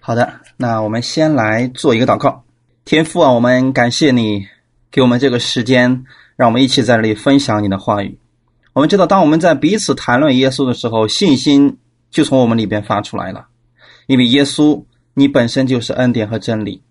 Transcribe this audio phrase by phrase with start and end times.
[0.00, 2.44] 好的，那我们先来做一个祷告。
[2.84, 4.46] 天父啊，我们感谢你
[4.90, 6.04] 给我们这个时间，
[6.36, 8.18] 让我们一起在这里分享你的话语。
[8.72, 11.78] 我们知道，当我们在彼此谈论耶稣的时候，信心
[12.10, 13.46] 就从我们里边发出来了，
[14.06, 14.84] 因为耶稣
[15.14, 16.82] 你本身就是恩典和真理，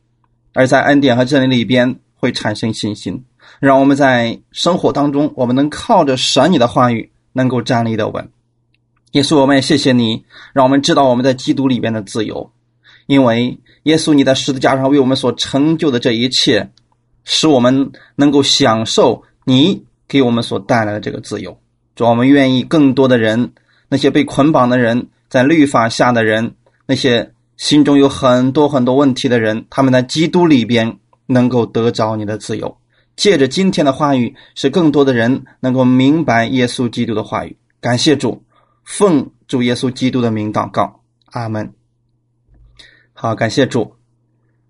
[0.54, 3.24] 而在恩典和真理里边会产生信心，
[3.60, 8.30] 让我们在生活当中，我们能靠着神你的话语能够站立的稳。
[9.12, 12.52] 耶稣，我们也谢谢你，让我们知道我们在基督里边的自由，
[13.08, 16.70] 因为耶稣你在十字架上为我们所成就的这一切，
[17.24, 21.58] 使我们能够享受你给我们所带来的这个自由。
[21.96, 23.52] 主，我们愿意更多的人，
[23.90, 32.78] 那些被捆绑的人，在律法下的人，那些心中有很多很多问题的人，他们在基督里边能够得着你的自由。
[33.16, 37.56] 借着今天的话语，使更多的人能够明白耶稣基督的话语。
[37.80, 38.44] 感谢主。
[38.84, 41.74] 奉主耶稣基督的名祷告，阿门。
[43.26, 43.96] 好，感谢主。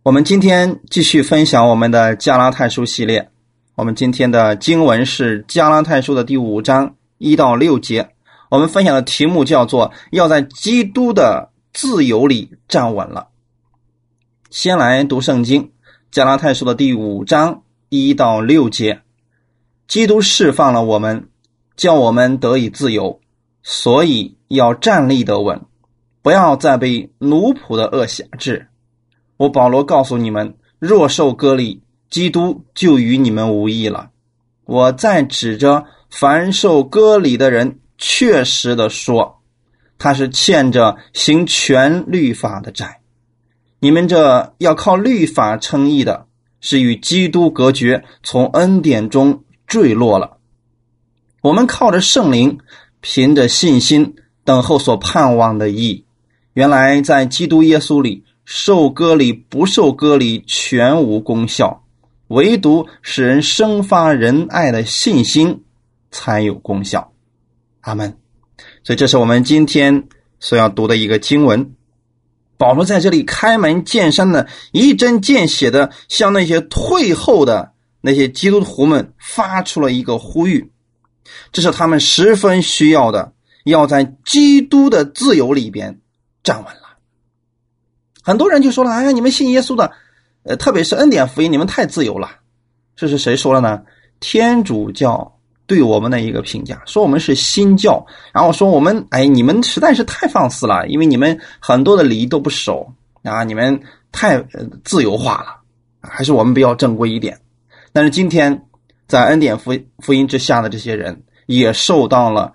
[0.02, 3.30] 我们今天继续分享我们的加拉太书系列。
[3.75, 8.11] 我们今天的经文是加拉太书的第五章一到六节。
[8.50, 13.28] 我们分享的题目叫做“要在基督的自由里站稳了”。
[14.50, 15.72] 先来读圣经，
[16.09, 19.02] 加拉太书的第五章一到六节。
[19.86, 21.28] 基督释放了我们，
[21.76, 23.20] 叫我们得以自由。
[23.64, 25.59] 所以要站立得稳，
[26.26, 28.66] 不要再被奴仆的恶辖制。
[29.38, 34.09] 我保罗告诉你们：若受割礼，基督就与你们无异了。
[34.64, 39.44] 我在指着凡受割礼的人，确实的说，
[40.00, 43.02] 他是欠着行全律法的债。
[43.80, 46.26] 你们这要靠律法称义的，
[46.60, 50.38] 是与基督隔绝，从恩典中坠落了。
[51.44, 52.58] 我们靠着圣灵。
[53.08, 56.05] 凭着信心等候所盼望的义，
[56.56, 61.84] 原来在基督耶稣里受割礼不受割礼全无功效，
[62.30, 65.66] 唯独使人生发仁爱的信心
[66.11, 67.11] 才有功效。
[67.82, 68.17] 阿门。
[68.86, 70.08] 所以这是我们今天
[70.39, 71.76] 所要读的一个经文。
[72.55, 80.72] 保罗在这里开门见山的一针见血的向那些退后的那些基督徒们发出了一个呼吁。
[81.52, 83.33] 这是他们十分需要的，
[83.66, 85.99] 要在基督的自由里边
[86.45, 86.95] 站稳了。
[88.23, 89.92] 很多人就说了：“哎呀，你们信耶稣的，
[90.44, 92.30] 呃，特别是恩典福音，你们太自由了。”
[92.95, 93.82] 这是谁说了呢？
[94.22, 103.78] 天主教对我们的一个评价，说我们是新教，然后说我们，哎，你们实在是太放肆了，因为你们很多的礼仪都不守啊，你们
[104.14, 104.42] 太
[104.86, 105.60] 自由化了，
[106.00, 107.38] 还是我们比较正规一点。
[107.92, 108.61] 但是今天。
[109.08, 112.54] 在恩典福福音之下的这些人，也受到了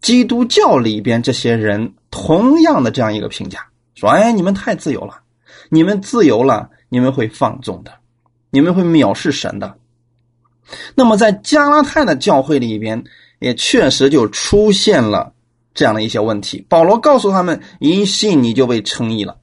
[0.00, 3.66] 基督教里边这些人同样的这样一个评价，
[3.96, 5.20] 说：“哎，你们太自由了，
[5.68, 7.90] 你们自由了，你们会放纵的，
[8.50, 9.74] 你们会藐视神的。”
[10.94, 13.02] 那么，在加拉太的教会里边，
[13.40, 15.32] 也确实就出现了
[15.74, 16.64] 这样的一些问题。
[16.68, 19.38] 保罗告诉他们：“一信你就被称义了。”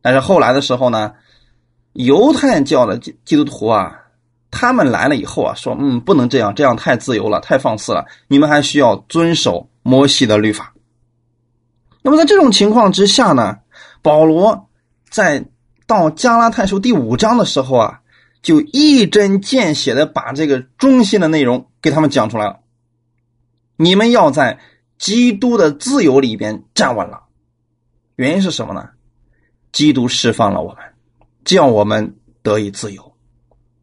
[0.00, 1.12] 但是后来的时候呢，
[1.92, 4.02] 犹太教的基基督徒啊。
[4.52, 8.06] 他们来了以后啊，说：“嗯，不能这样，这样太自由了，太放肆了。
[8.28, 10.72] 你们还需要遵守摩西的律法。”
[12.06, 13.56] 那么在这种情况之下呢，
[14.00, 14.68] 保罗
[15.10, 15.44] 在
[15.88, 18.00] 到加拉太书第五章的时候啊，
[18.42, 22.60] 就一针见血的把这个中心的内容给他们讲出来了。
[23.74, 24.60] 你们要在
[24.98, 27.24] 基督的自由里边站稳了。
[28.14, 28.90] 原因是什么呢？
[29.72, 30.78] 基督释放了我们，
[31.44, 33.16] 叫我们得以自由。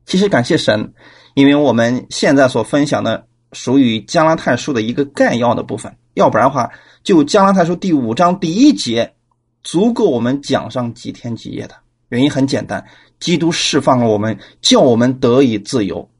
[0.06, 0.94] 其实感谢神，
[1.34, 6.72] 因为我们现在所分享的属于加拉太书的一个概要的部分，要不然的话，
[7.04, 9.16] 就加拉太书第五章第一节，
[9.64, 11.76] 足够我们讲上几天几夜的。
[12.10, 12.86] 原因很简单，
[13.20, 16.12] 基督释放了我们，叫我们得以自由，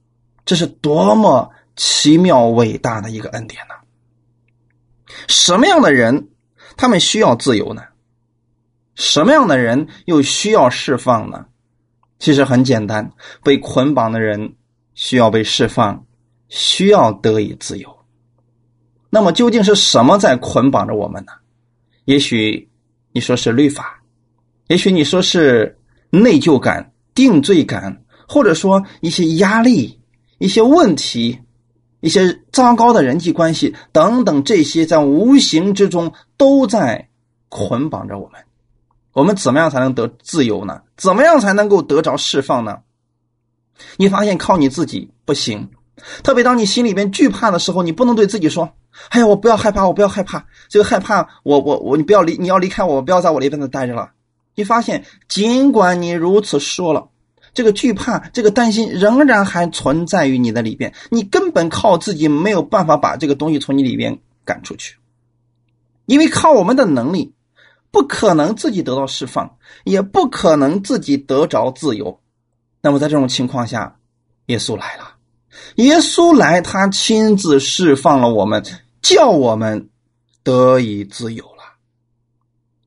[0.46, 3.76] 这是多么奇妙伟大的一个恩典呢？
[5.28, 6.30] 什么样的人，
[6.76, 7.84] 他们需要自由呢？
[8.96, 11.46] 什么样的人又需要释放呢？
[12.18, 13.12] 其实很简单，
[13.44, 14.56] 被捆绑的人
[14.96, 16.06] 需要被释放，
[16.50, 18.03] 需要得以自由。
[19.14, 21.34] 那么究竟是什么在捆绑着我们呢？
[22.06, 22.68] 也许
[23.12, 24.02] 你说是律法，
[24.70, 25.78] 也许你说是
[26.10, 30.00] 内疚感、定罪感，或者说一些压力、
[30.40, 31.40] 一些问题、
[32.00, 37.10] 一些糟糕的人际关系等等，这些在无形之中都在
[37.50, 38.42] 捆绑着我们。
[39.12, 40.82] 我们怎么样才能得自由呢？
[40.98, 42.80] 怎么样才能够得着释放呢？
[43.98, 45.70] 你发现靠你自己不行，
[46.24, 48.74] 特别当你心里边惧怕的时候，你不能对自己说
[49.10, 54.12] ：“哎呀，我不要害怕，我不要害怕，这个害怕，我我我，你不要离，你要离开我，不要在我里边再待着了。”
[54.56, 57.10] 你发现，尽管你如此说了，
[57.56, 64.98] 这个惧怕、这个担心仍然还存在于你的里边，你根本靠自己没有办法把这个东西从你里边赶出去，
[66.06, 67.34] 因为靠我们的能力，
[67.90, 72.20] 不可能自己得到释放，也不可能自己得着自由。
[72.82, 73.96] 那么在这种情况下，
[74.48, 75.16] 耶稣来了，
[75.78, 78.64] 耶稣来，他亲自释放了我们，
[79.04, 79.92] 叫我们
[80.42, 81.76] 得以自由了。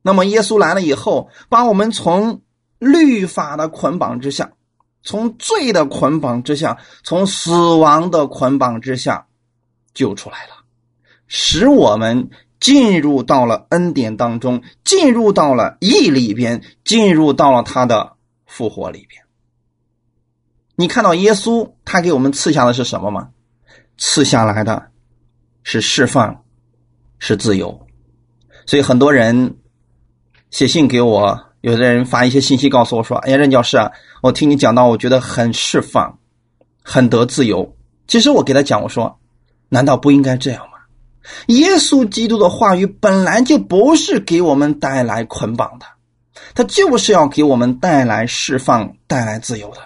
[0.03, 2.43] 那么，耶稣来了以后，把我们从
[2.79, 4.53] 律法的捆绑之下，
[5.03, 9.27] 从罪的捆绑之下，从死亡的捆绑之下
[9.95, 10.65] 救出来了，
[11.27, 12.31] 使我们
[12.61, 18.17] 进入到了恩典当中，进入到了义里边，进入到了他的
[18.47, 19.23] 复活里边。
[20.77, 23.31] 你看到耶稣他给我们赐下的是什么吗？
[23.99, 24.91] 赐下来的
[25.67, 26.45] 是释放，
[27.19, 27.87] 是自由。
[28.67, 29.57] 所以很多人。
[30.49, 33.91] 写信给我，有的人发一些信息告诉我说：“哎呀，任教师啊，
[34.23, 36.19] 我听你讲到，我觉得很释放，
[36.83, 37.77] 很得自由。”
[38.07, 39.19] 其实我给他讲，我说
[39.69, 40.79] ：“难道不应该这样吗？
[41.49, 45.87] 耶稣基督的话语本来就不是给我们带来捆绑的，
[46.55, 49.81] 他就是要给我们带来释放、带来自由的。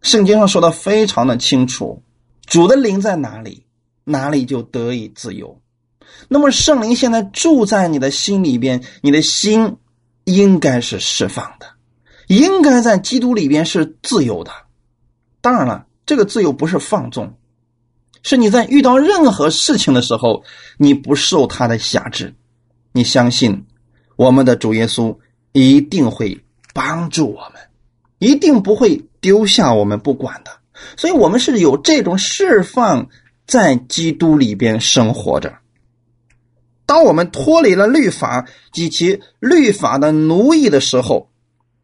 [0.00, 2.02] 圣经上说的非常的清楚，
[2.46, 3.66] 主的灵在哪里，
[4.04, 5.60] 哪里就得以自由。”
[6.28, 9.76] 那么圣灵现在住在你的心里边，你的心
[10.24, 11.66] 应该是释放的，
[12.28, 14.52] 应该在基督里边是自由的。
[15.40, 17.36] 当然了，这个自由不是放纵，
[18.22, 20.44] 是你在遇到任何事情的时候，
[20.78, 22.34] 你不受他的辖制，
[22.92, 23.66] 你相信
[24.16, 25.18] 我们的主耶稣
[25.52, 27.60] 一定会帮助我们，
[28.18, 30.52] 一定不会丢下我们不管的。
[30.96, 33.08] 所以，我们是有这种释放，
[33.46, 35.58] 在基督里边生活着。
[36.86, 41.30] 当我们脱离了律法及其律法的奴役的时候，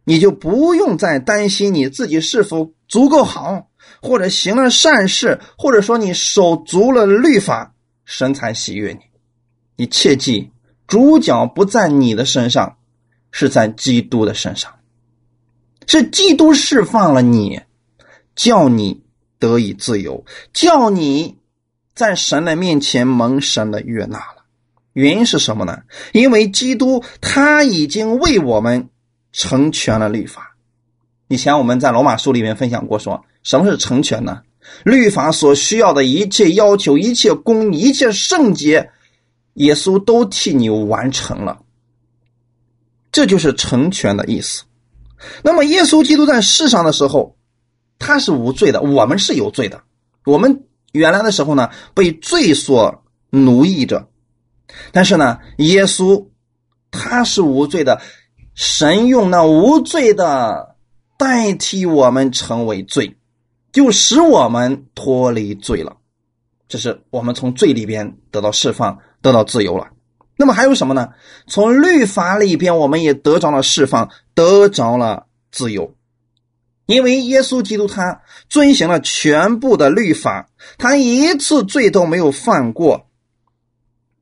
[0.05, 3.69] 你就不用再担心你自己是否足够好，
[4.03, 7.75] 或者行了善事，或者说你守足了律法，
[8.05, 9.01] 神才喜悦你。
[9.77, 10.51] 你切记，
[10.87, 12.77] 主角不在你的身上，
[13.31, 14.75] 是在基督的身上，
[15.87, 17.63] 是基督释放了你，
[18.35, 19.03] 叫你
[19.39, 21.39] 得以自由，叫你
[22.01, 24.47] 在神的面前蒙神的悦纳了。
[24.95, 25.83] 原因是什么呢？
[26.15, 28.89] 因为基督他已经为我们
[29.33, 30.57] 成全了律法。
[31.29, 34.41] 以前我们在罗马书里面分享过，说什么是成全呢？
[34.83, 38.91] 律法所需要的一切要求、一切公、一切圣洁，
[39.55, 41.61] 耶稣都替你完成了。
[43.13, 44.65] 这就是成全的意思。
[45.43, 47.37] 那么，耶稣基督在世上的时候，
[47.99, 49.83] 他是无罪的，我们是有罪的。
[50.25, 54.09] 我们原来的时候呢，被罪所奴役着。
[54.93, 56.27] 但是呢，耶稣
[56.91, 58.01] 他是无罪的，
[58.55, 60.77] 神用那无罪的
[61.19, 63.17] 代替我们成为罪，
[63.73, 65.97] 就使我们脱离罪了。
[66.69, 69.89] 这是我们从罪里边得到释放，得到自由了。
[70.37, 71.11] 那么还有什么呢？
[71.47, 75.95] 从律法里边，我们也得着了释放，得着了自由。
[76.91, 83.07] 因为耶稣基督他遵行了全部的律法，他一次罪都没有犯过。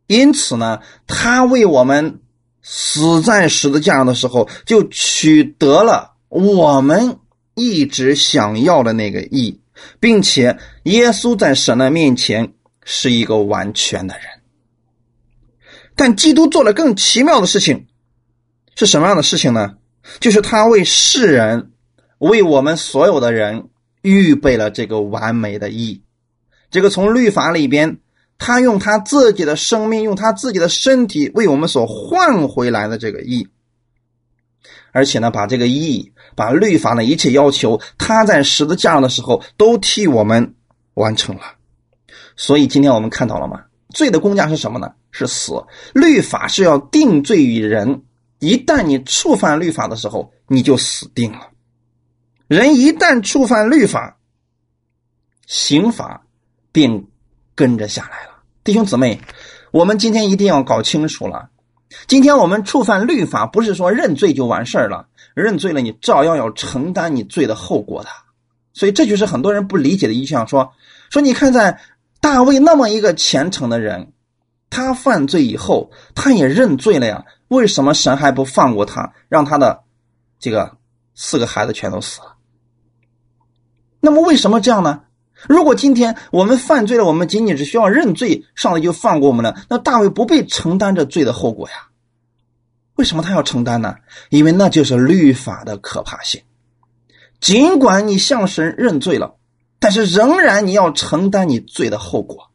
[0.06, 2.20] 因此呢，他为我们
[2.62, 7.16] 死在十字架上的时候，就取得了我们
[7.54, 9.62] 一直想要的那个义，
[9.99, 12.52] 并且耶稣在神的面前
[12.85, 14.25] 是一个完全的人。
[15.97, 17.87] 但基督做了更奇妙的事情，
[18.76, 19.76] 是什么样的事情呢？
[20.21, 21.73] 就是他为世人，
[22.18, 23.68] 为我们所有的人
[24.02, 26.02] 预备了这个完美的义，
[26.70, 27.98] 这个从律法里边。
[28.40, 33.48] 他用他自己的生命，用他自己的身体为我们所换回来的这个义，
[34.92, 40.54] 而且呢，把这个义，把律法的一切要求，他在十字架上的时候都替我们
[40.94, 41.42] 完成了。
[42.37, 43.60] 所以今天我们看到了吗？
[43.92, 44.92] 罪的公价是什么呢？
[45.10, 45.60] 是死。
[45.92, 48.02] 律法是要定罪于人，
[48.38, 51.48] 一旦你触犯律法的时候，你就死定了。
[52.49, 54.19] 人一旦触犯律法，
[55.47, 56.23] 刑罚
[56.73, 57.07] 便。
[57.55, 59.21] 跟着下来了，弟兄姊妹，
[59.73, 61.50] 我们今天一定要搞清楚了。
[62.07, 68.11] 今天我们触犯律法，不是说认罪就完事儿了，认罪了你照样要承担你罪的后果的。
[68.75, 70.73] 所以这就是很多人不理解的一项，说
[71.11, 71.81] 说你看，在
[72.21, 74.12] 大卫那么一个虔诚的人，
[74.71, 79.83] 他犯罪以后，他也认罪了呀，为什么神还不放过他，让他的
[80.38, 80.76] 这个
[81.17, 82.37] 四个孩子全都死了？
[84.09, 85.03] 那么为什么这样呢？
[85.47, 91.88] 如果今天我们犯罪了，我们仅仅是需要认罪，上帝就放过我们了，那大卫不必承担着罪的后果呀。
[92.95, 93.97] 为什么他要承担呢？
[94.31, 96.41] 因为那就是律法的可怕性。
[97.38, 99.37] 尽管你向神认罪了，
[99.79, 102.50] 但是仍然你要承担你罪的后果。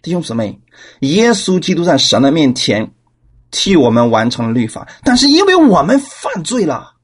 [0.00, 0.62] 弟兄姊妹，
[1.00, 2.92] 耶稣基督在神的面前
[3.50, 6.94] 替我们完成了律法，但是因为我们犯罪了，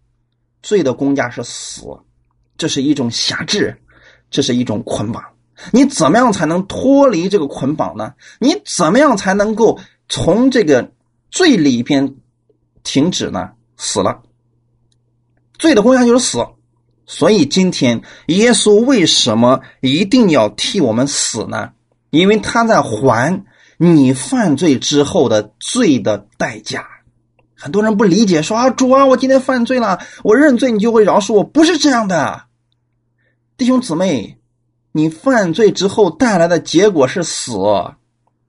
[0.62, 1.82] 罪的公价是死，
[2.56, 3.76] 这是一种辖制，
[4.30, 5.22] 这是一种捆绑。
[5.72, 8.14] 你怎么样才能脱离这个捆绑呢？
[8.38, 10.92] 你怎么样才能够从这个
[11.30, 12.16] 罪里边
[12.82, 13.50] 停止呢？
[13.76, 14.22] 死了，
[15.58, 16.44] 罪的公价就是死。
[17.06, 21.72] 所以今天耶稣为什么一定要替我们死呢？
[22.10, 23.44] 因为他在还
[23.76, 26.88] 你犯罪之后的罪的代价。
[27.64, 31.42] 很多人不理解，说啊，主啊，我今天犯罪了，我认罪，你就会饶恕我。
[31.42, 32.42] 不是这样的，
[33.56, 34.36] 弟兄姊妹，
[34.92, 37.54] 你犯罪之后带来的结果是死，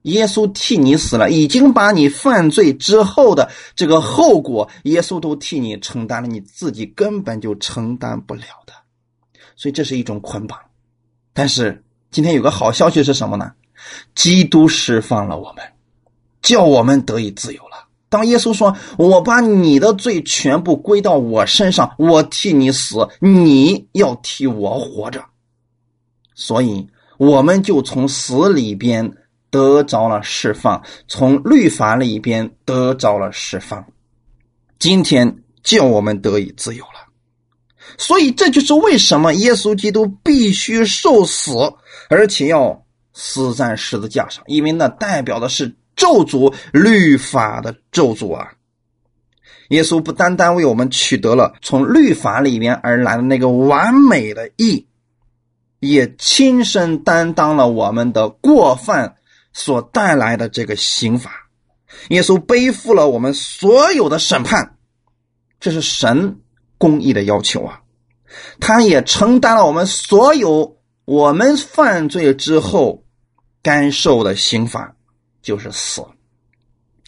[0.02, 8.74] 耶稣替你死了，已经把你犯罪之后的这个后果，耶稣都替你承担了，你自己根本就承担不了的。
[9.56, 10.58] 所以这是一种捆绑，
[11.32, 11.82] 但是。
[12.12, 13.52] 今天有个好消息是什么呢？
[14.14, 15.62] 基督释放了我们，
[16.40, 17.75] 叫我们得以自由了。
[18.16, 25.22] 当耶稣说：“我把你的罪全部归到我身上，我替你死，你要替我活着。”
[26.34, 29.12] 所以，我们就从死里边
[29.50, 33.84] 得着了释放，从律法里边得着了释放。
[34.78, 37.12] 今天叫我们得以自由了。
[37.98, 41.52] 所以，这就是为什么耶稣基督必须受死，
[42.08, 42.82] 而且要
[43.12, 48.52] 死在十字架上，因为那代表的是咒诅律法的咒诅啊！
[49.70, 54.86] 耶稣不单单为我们取得了从律法里面而来的那个完美的义，
[55.80, 59.16] 也亲身担当了我们的过犯
[59.52, 61.48] 所带来的这个刑罚。
[62.10, 64.76] 耶稣背负了我们所有的审判，
[65.58, 66.40] 这是神
[66.78, 67.80] 公义的要求啊！
[68.60, 73.04] 他也承担了我们所有我们犯罪之后
[73.62, 74.95] 该受的刑罚，
[75.46, 76.02] 就是死。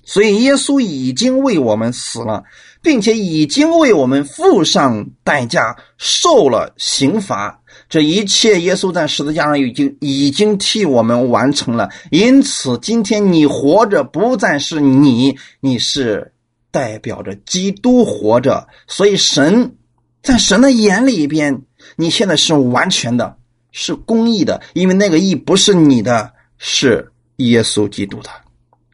[0.04, 2.44] 所以耶稣已经为我们死了，
[2.80, 7.60] 并且已经为我们付上代价，受了刑罚。
[7.90, 11.90] 这一切，耶稣在十字架上已经已经替我们完成了。
[12.10, 16.32] 因此，今天你活着不再是你，你是
[16.70, 18.68] 代表着基督活着。
[18.86, 19.74] 所以神。
[20.20, 21.62] 在神的眼里边，
[21.96, 23.36] 你现在是完全的，
[23.70, 28.30] 是公义的，因为那个义不是你的，是耶稣基督的。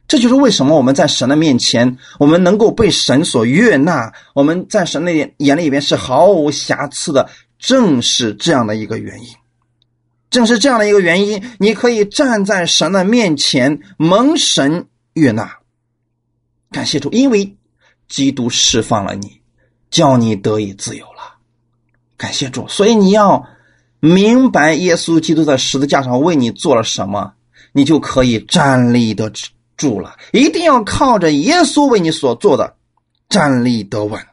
[0.07, 9.27] 这就是为什么我们在神的面前，我们能够被神所悦纳，我们在神的眼眼里边是毫无瑕疵的，正是这样的一个原因。
[10.29, 15.57] 正是这样的一个原因，你可以站在神的面前蒙神悦纳。
[16.71, 17.55] 感谢主，因为
[18.07, 19.41] 基督释放了你。
[19.91, 21.37] 叫你得以自由了，
[22.17, 22.67] 感谢主。
[22.67, 23.47] 所以你要
[24.01, 27.34] 明白耶稣基督在十字架上为你做了什么，
[27.75, 29.29] 你就可以站立得
[29.75, 30.15] 住了。
[30.31, 32.77] 一定要靠着耶稣为你所做的
[33.27, 34.25] 站立得稳。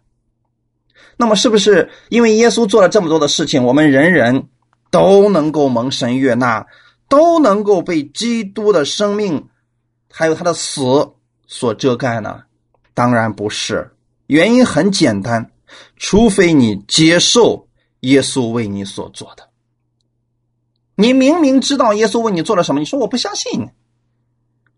[1.16, 4.46] 那么，是不是因为耶稣做了这么多的事情，我们人人
[4.92, 6.64] 都能够蒙神悦纳，
[7.08, 9.49] 都能够被基督的生命
[10.08, 10.80] 还有他的死
[11.49, 12.42] 所遮盖呢？
[12.94, 13.90] 当然不是，
[14.28, 15.50] 原因很简单。
[15.96, 17.66] 除非你接受
[18.00, 19.49] 耶稣为你所做的，
[21.02, 23.71] 你明明知道耶稣为你做了什么，你说我不相信，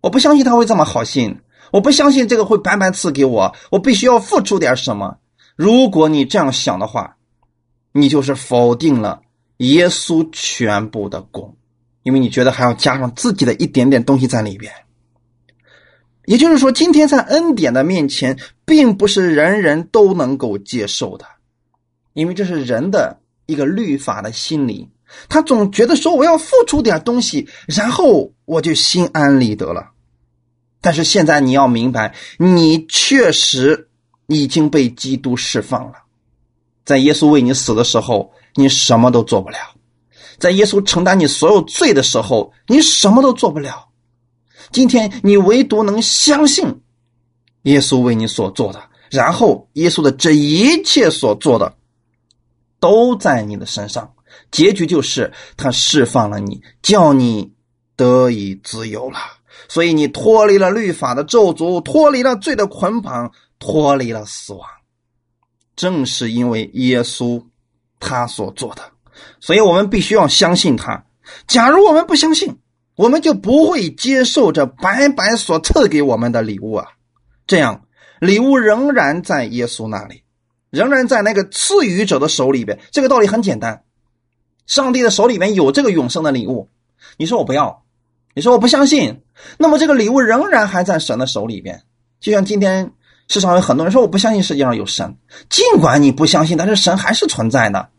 [0.00, 5.18] 我不相信他会这么好心，我不相信这个会白白赐给我，我必须要付出点什么。
[5.54, 7.18] 如果你这样想的话，
[7.92, 9.20] 你就是否定了
[9.58, 11.58] 耶稣全部的功，
[12.04, 14.72] 因为你觉得还要加上自己的一点点东西在里边。
[16.24, 21.26] 也就是说，今天在恩典的面前，并不是人人都能够接受的，
[22.14, 24.88] 因为这是人的一个律法的心理，
[25.28, 29.92] 他总觉得说我要付出点东西，然后我就心安理得了。
[30.80, 33.88] 但是现在你要明白，你确实
[34.26, 35.94] 已经被基督释放了，
[36.84, 39.58] 在耶稣为你死的时候，你什么都做不了；
[40.38, 43.88] 在耶稣承担你所有罪的时候，你什么都做不了。
[44.72, 46.80] 今天你唯独能相信
[47.62, 51.76] 耶稣为你所做的，然后耶稣的这一切所做的
[52.80, 54.13] 都在你的身上，
[54.54, 57.52] 结局就是他释放了你，叫你
[57.96, 59.18] 得以自由了。
[59.68, 64.64] 所以你脱离了律法的咒诅，脱离了罪的捆绑，脱离了死亡，
[65.74, 67.44] 正是因为耶稣
[67.98, 68.82] 他所做的。
[69.40, 71.04] 所以我们必须要相信他。
[71.48, 72.58] 假如我们不相信，
[72.94, 76.86] 我们就不会接受这白白所赐给我们的礼物啊！
[77.48, 77.86] 这样，
[78.20, 80.22] 礼物仍然在耶稣那里，
[80.70, 82.78] 仍然在那个赐予者的手里边。
[82.92, 83.82] 这个道理很简单，
[84.66, 86.68] 上帝的手里面有这个永生的礼物。
[87.16, 87.84] 你说我不要，
[88.34, 89.22] 你说我不相信，
[89.58, 91.82] 那么这个礼物仍然还在神的手里边。
[92.20, 92.92] 就像今天
[93.28, 95.16] 世上有很多人说我不相信世界上有神，
[95.50, 97.90] 尽管你不相信，但是神还是存在的。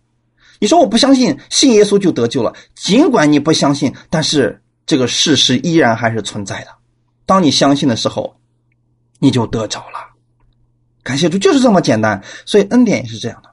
[0.59, 6.69] 你说我不相信，信耶稣就得救了，尽管你不相信，但是这个事实依然还是存在的。
[7.25, 8.37] 当你相信的时候，
[9.19, 10.13] 你就得着了。
[11.03, 12.23] 感谢主，就是这么简单。
[12.45, 13.49] 所以恩典也是这样的。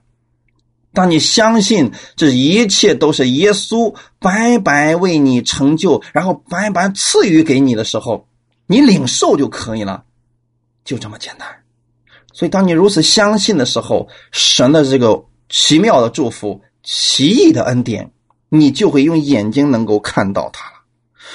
[0.95, 8.29] 当你相信这一切都是耶稣白白为你成就，然后白白赐予给你的时候，
[8.67, 10.05] 你领受就可以了，
[10.85, 11.49] 就这么简单。
[12.35, 18.13] 所以，当你如此相信的时候，神的这个奇妙的祝福、奇异的恩典，
[18.51, 20.77] 你就会用眼睛能够看到它了。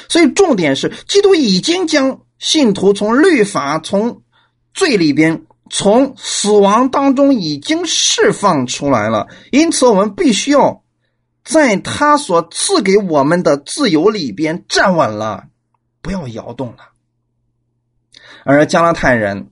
[0.07, 4.21] 所以，重点是，基督已经将信徒从律法、从
[4.75, 5.46] 罪里边。
[5.69, 10.83] 从死亡当中已经释放出来了，因此我们必须要
[11.43, 15.45] 在他所赐给我们的自由里边站稳了，
[16.01, 16.77] 不要摇动了。
[18.43, 19.49] 而加拉太人，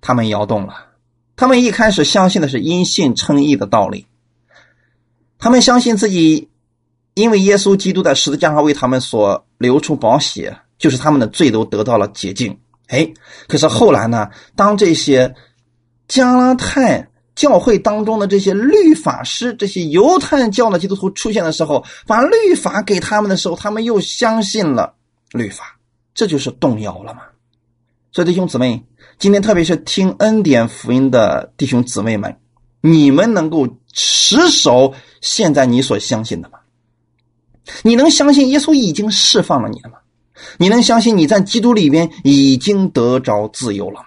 [0.00, 0.86] 他们摇动了，
[1.36, 4.06] 他们一开始相信的是因信称义的道理，
[5.38, 6.48] 他们相信自己
[7.14, 12.58] 因为耶稣基督在十字架上为他们所流出宝血，就是他们的罪都得到了洁净。
[12.88, 13.12] 哎，
[13.46, 15.34] 可是后来呢，当这些
[16.10, 24.94] 加拉太教会当中的这些律法师、这些犹太教的基督徒出现的时候，把律法给他们的时候，他们又相信了
[25.30, 25.78] 律法，
[26.12, 27.20] 这就是动摇了嘛。
[28.10, 28.84] 所以弟兄姊妹，
[29.20, 32.36] 今天特别是听恩典福音的弟兄姊妹们，
[32.80, 36.58] 你们能够持守现在你所相信的吗？
[37.84, 39.98] 你能相信耶稣已经释放了你了吗？
[40.58, 44.06] 你能相信你在基督里边已经得着自由了吗？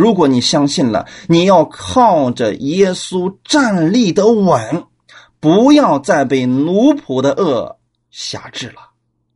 [0.00, 4.84] 如果你相信了，你要靠着耶稣站立的稳，
[5.40, 7.76] 不要再被奴仆的恶
[8.10, 8.76] 辖制了。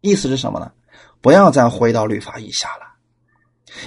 [0.00, 0.72] 意思是什么呢？
[1.20, 2.84] 不要再回到律法以下了。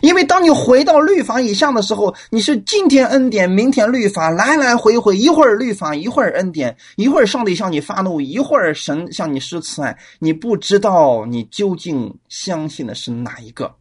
[0.04, 13.74] 因为当你回到律法以下的时候，你是今天恩典，明天律法，来来回回，一会儿律法，一会儿恩典，一会儿上帝向你发怒，一会儿神向你施慈爱，你不知道你究竟相信的是哪一个。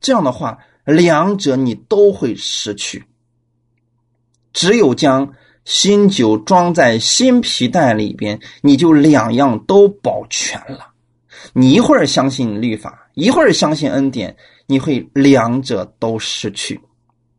[0.00, 0.58] 这样的话。
[0.84, 3.04] 两者你都会失去，
[4.52, 10.88] 只有将新酒装在新皮袋里边，你就两样都保全了。
[11.52, 16.80] 你一会儿相信律法，一会儿相信恩典，你会两者都失去，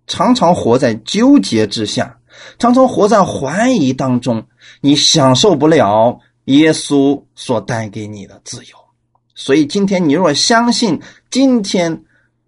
[0.06, 2.20] 常常活在纠结之下，
[2.60, 4.46] 常常活在怀疑当中，
[4.82, 8.78] 你享受不了耶稣所带给你的自由。
[9.34, 11.02] 所以今天你若相信
[11.32, 12.04] 今天。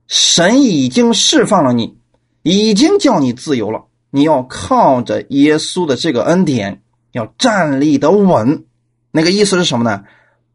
[0.08, 1.98] 神已经释放了你，
[2.42, 3.86] 已经叫你自由了。
[4.12, 8.66] 你要靠着耶稣的这个恩典，要站立的稳。
[9.12, 10.04] 那个意思是什么呢？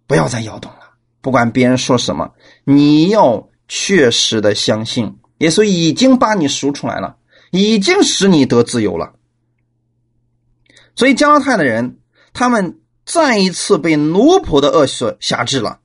[0.07, 0.79] 不要再摇动了。
[1.21, 2.35] 不管别人说什么，
[2.65, 7.17] 你要确实的相信耶稣已经把你赎出来了，
[7.51, 9.15] 已经使你得自由了。
[10.95, 11.99] 所以加拉太的人，
[12.33, 15.81] 他们再一次被奴仆的恶所辖制了。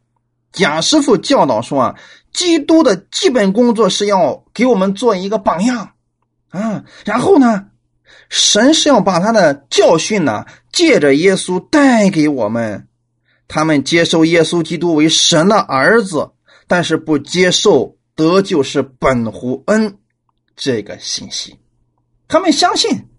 [0.51, 1.95] 贾师傅教导说啊。
[2.33, 5.93] 基督的基本工作是要给我们做一个榜样，
[6.49, 7.67] 啊，然后呢，
[8.27, 12.87] 神是要把他的教训呢，借着耶稣带给我们。
[13.47, 16.31] 他们接受耶稣基督为神的儿子，
[16.65, 19.99] 但是不接受得救是本乎恩
[20.55, 21.59] 这个信息。
[22.27, 23.09] 他们相信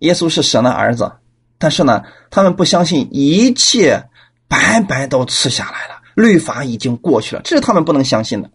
[0.00, 1.12] 耶稣是神的儿子，
[1.58, 4.08] 但是呢，他们不相信一切
[4.48, 8.50] 白白都赐下来了，律法已经过去了，这是他们不能相信的。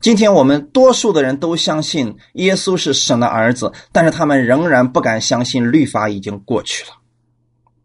[0.00, 6.90] 今天我们多数的人都相信耶稣是神的儿子，但是他们仍然不敢相信律法已经过去了。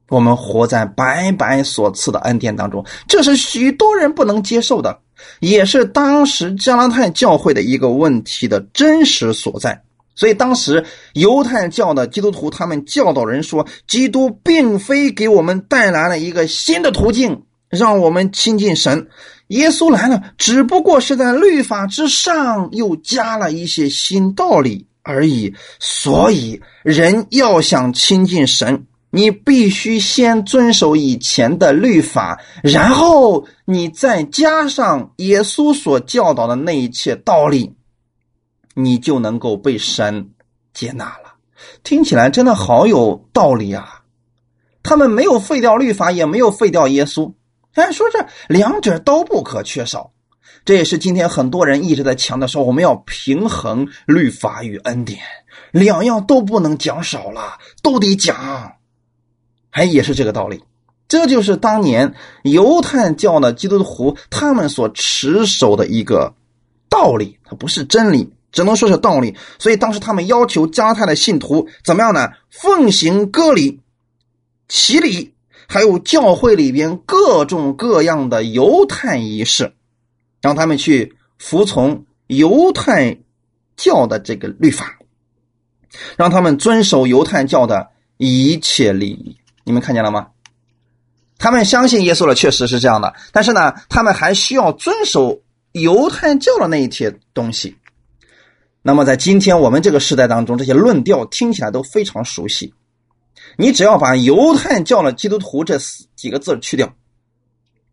[0.08, 5.02] 我们活在白白所赐的恩典当中，这是许多人不能接受的，
[5.40, 9.84] 也是当时加拉太教会的一个问题的真实所在。
[10.16, 19.08] 所以当时犹太教的基督徒他们教导人说，基督并非给我们带来了一个新的途径，让我们亲近神。
[19.48, 25.56] 耶稣来了，只不过是在律法之上又加了一些新道理而已。
[25.80, 37.74] 所以，人要想亲近神，你必须先遵守以前的律法，然后你再加上耶稣所教导的那一切道理，
[38.76, 40.30] 你就能够被神
[40.76, 41.34] 接纳了。
[41.84, 44.02] 听起来真的好有道理啊！
[44.84, 47.34] 他们没有废掉律法，也没有废掉耶稣。
[47.80, 50.12] 哎，说这两者都不可缺少，
[50.66, 55.20] 这也是今天很多人一直在强调说，我们要平衡律法与恩典，
[55.72, 58.74] 两样都不能讲少了，都得讲。
[59.70, 60.64] 还也是这个道理，
[61.08, 62.14] 这就是当年
[62.44, 66.34] 犹太教的基督徒他们所持守的一个
[66.90, 69.38] 道理，它不是真理，只能说是道理。
[69.60, 72.30] 所以当时他们要求加泰的信徒怎么样呢？
[72.50, 73.80] 奉行割礼、
[74.68, 75.34] 洗礼，
[75.72, 79.72] 还有教会里边各种各样的犹太仪式，
[80.42, 83.20] 让他们去服从犹太
[83.78, 84.98] 教的这个律法，
[86.18, 89.38] 让他们遵守犹太教的一切礼仪。
[89.64, 90.30] 你们看见了吗？
[91.38, 93.14] 他们相信耶稣了，确实是这样的。
[93.32, 95.40] 但是呢，他们还需要遵守
[95.74, 97.78] 犹太教的那一些东西。
[98.82, 102.74] 那么，在今天我们这个时代当中，这些论调听起来都非常熟悉。
[103.62, 106.96] 你只要把“犹太教的基督徒”这四几个字去掉，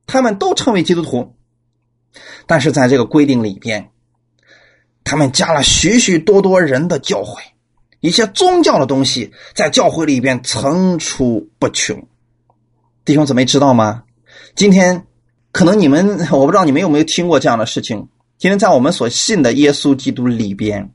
[0.06, 1.34] 他们都称为基督徒。
[2.46, 3.90] 但是在这个规定里边，
[5.02, 7.40] 他们加了许许多多人的教诲。
[7.98, 12.06] 一些宗教的东西在教会里边层出不穷，
[13.04, 14.04] 弟兄姊妹知道吗？
[14.54, 15.04] 今天
[15.50, 18.08] 可能你们我不知道你们有没有听过这样的事情。
[18.38, 20.92] 今天在我们所信的耶稣基督里边，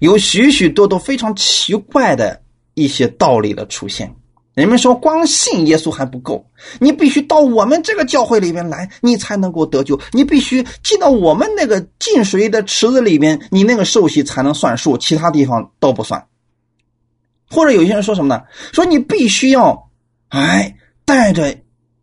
[0.00, 2.41] 有许许多多非常奇怪的
[2.74, 4.14] 一些道理的出现。
[4.54, 6.44] 人们说，光信耶稣还不够，
[6.78, 9.98] 你必须到我们这个教会里边来，你才能够得救。
[10.12, 16.22] 你必须进到我们那个进水的池子里边，你那个受洗才能算数，其他地方都不算。
[17.48, 18.42] 或者有些人说什么呢？
[18.72, 19.88] 说你必须要，
[20.28, 21.56] 哎，带着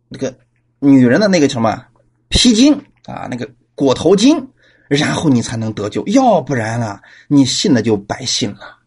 [0.08, 0.36] 那个
[0.80, 1.84] 女人的那个什么
[2.30, 4.44] 披巾啊，那个裹头巾，
[4.88, 8.79] 然后你才能得救，要不然啊，你信了就白信了。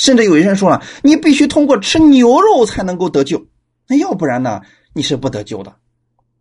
[0.00, 3.44] 甚至有些人说了，你必须通过吃牛肉才能够得救，
[3.86, 4.62] 那要不然呢，
[4.94, 5.76] 你是不得救的。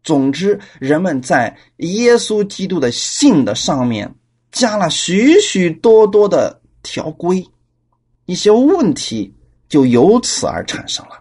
[0.01, 4.15] 总之，人们在耶稣基督的信的上面
[4.49, 7.45] 加了许许多多的条规，
[8.27, 9.35] 一些问题
[9.67, 11.19] 就由此而产生了。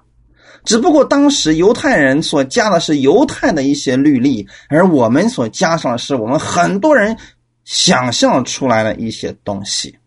[0.65, 7.17] 只不过当时犹太人所加的是犹太的一些律例，而我们所加上的是我们很多人
[7.65, 9.98] 想象出来的一些东西。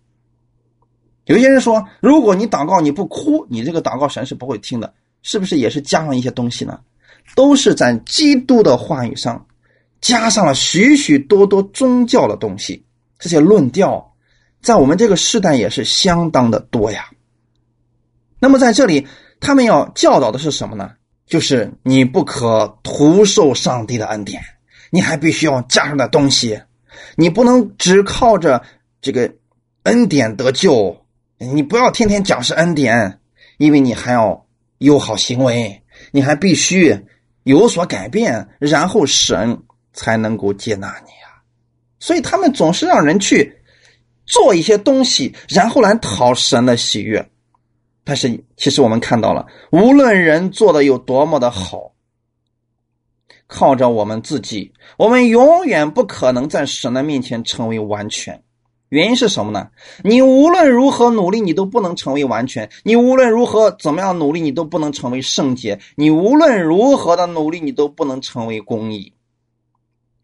[1.32, 6.78] 有些人说，如果你祷告你不哭，你这个祷告神是不会听的，是不是也是加上一些东西呢？
[7.36, 9.46] 都是在基督的话语上
[10.02, 12.84] 加上了许许多多宗教的东西，
[13.18, 14.14] 这些论调
[14.62, 17.10] 在我们这个时代也是相当的多呀。
[18.38, 19.08] 那么在这里，
[19.40, 20.92] 他们要教导的是什么呢？
[21.28, 24.44] 就是你不可徒受上帝的恩典，
[24.90, 26.60] 你还必须要加上的东西，
[27.16, 28.62] 你不能只靠着
[29.02, 29.34] 这个
[29.84, 30.98] 恩典得救。
[31.44, 33.20] 你不要天天讲是恩典，
[33.58, 34.46] 因为你还要
[34.78, 36.96] 有好行为，你还必须
[37.44, 39.60] 有所改变，然后神
[39.92, 41.42] 才能够接纳你啊。
[42.00, 43.58] 所以他们总是让人去
[44.28, 47.28] 做一些东西，然后来讨神的喜悦。
[48.04, 51.92] 但是其实我们看到了，无论人做的有多么的好，
[53.48, 58.44] 靠着我们自己，我们永远不可能在神的面前成为完全。
[58.92, 59.70] 原因是什么呢？
[60.04, 69.14] 你无论如何努力，你都不能成为完全；你无论如何怎么样努力，你都不能成为圣洁；你无论如何的努力，你都不能成为公义。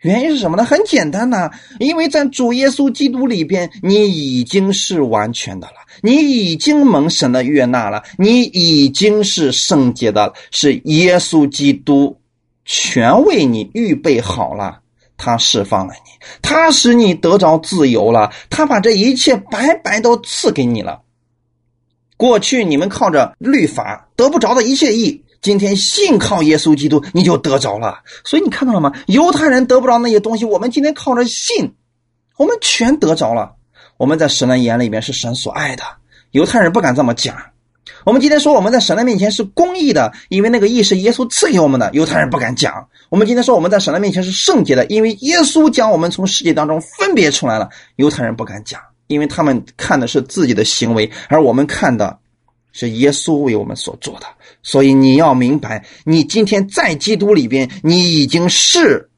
[0.02, 0.66] 原因是什么呢？
[0.66, 1.50] 很简单呐，
[1.80, 12.20] 因为在主耶稣基督里边，你已经是完全的了，你已经蒙神的悦纳了，你已经是圣洁的，是耶稣基督
[12.66, 14.82] 全为你预备好了。
[15.18, 21.02] 他释放了你，他使你得着自由了，他把这一切白白都赐给你了。
[22.16, 28.00] 过去你们靠着律法得不着的一切义，今天信靠耶稣基督，你就得着了。
[28.24, 28.94] 所以你看到了吗？
[29.08, 31.74] 犹太人得不着那些东西，我们今天靠着信，
[32.38, 33.56] 我们全得着了。
[33.98, 35.84] 我们在神的眼里面是神所爱的，
[36.32, 37.36] 犹太人不敢这么讲。
[38.04, 41.90] 我们今天说我们在神的面前是公义的，因为那个义是耶稣赐给我们的。
[41.94, 42.88] 犹太人不敢讲。
[43.10, 47.70] 我们今天说我们在神的面前是圣洁的，因为耶稣将我们从世界当中分别出来了。
[47.96, 52.20] 犹太人不敢讲，因为他们看的是自己的行为，而我们看的
[52.72, 54.28] 是耶稣为我们所做的。
[54.62, 59.10] 所以你要明白，你今天在基督里边，你已经是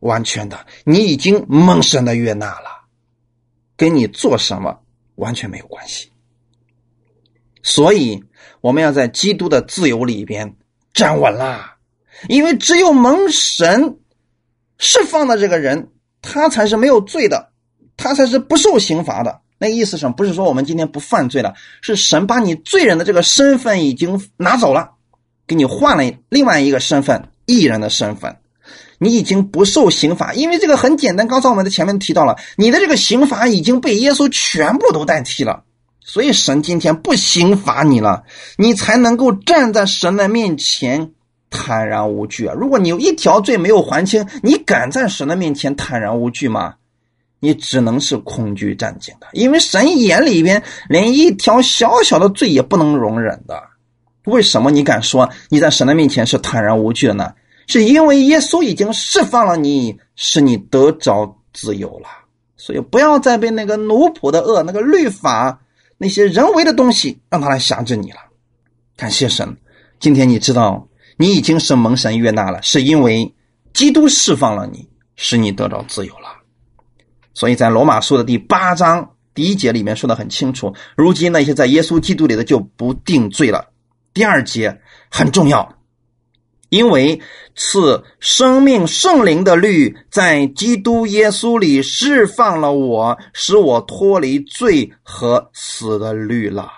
[0.00, 2.84] 完全的，你已经蒙神的悦纳了，
[3.76, 4.78] 跟你做什么
[5.14, 6.10] 完全没有关系。
[7.62, 8.22] 所以。
[8.62, 10.56] 我们要在基督的自由里边
[10.92, 11.75] 站稳了，
[12.28, 13.96] 因为只有蒙神
[14.78, 15.88] 释放的这个人，
[16.22, 17.50] 他才是没有罪的，
[17.96, 19.40] 他才是不受刑罚的。
[19.58, 20.06] 那意思是？
[20.10, 24.90] 不是说我们今天不犯罪了，是神把你罪人的这个身份已经拿走了，
[25.46, 28.36] 给你换了另外一个身份，艺人的身份，
[28.98, 30.34] 你已经不受刑罚。
[30.34, 35.64] 因为这个很简单，刚才我们在前面提到了，你的这个刑罚已经被耶稣全部都代替了。
[36.04, 38.24] 所以神今天不刑罚你了，
[38.58, 41.12] 你才能够站在神的面前
[41.50, 42.54] 坦然无惧啊！
[42.56, 46.74] 如果你有一条罪没有还清，你敢在神的面前坦然无惧吗？
[47.40, 53.62] 你只能是恐惧战惊的，因为神眼里边连一条小小的罪也不能容忍的。
[54.24, 57.32] 为什么你敢说你在神的面前是坦然无惧的呢？
[57.66, 62.08] 是因为耶稣已经释放了你，使你得着自由了。
[62.56, 65.60] 所以不要再被那个奴仆的恶、那个律法。
[65.98, 68.18] 那些人为的东西让他来辖制你了，
[68.98, 69.56] 感谢神，
[69.98, 70.85] 今天你知道
[71.16, 73.34] 你已经是蒙神悦纳了，是因为
[73.72, 76.28] 基督释放了你，使你得到自由了。
[77.34, 83.66] 所以在罗马书的第八章第一节里面说的很清楚，如今那些在耶稣基督里的就不定罪了。
[84.14, 85.72] 第二节很重要。
[86.68, 87.20] 因为
[87.54, 96.68] 赐生命圣灵的律在基督耶稣里释放了我，使我脱离罪和死的律了。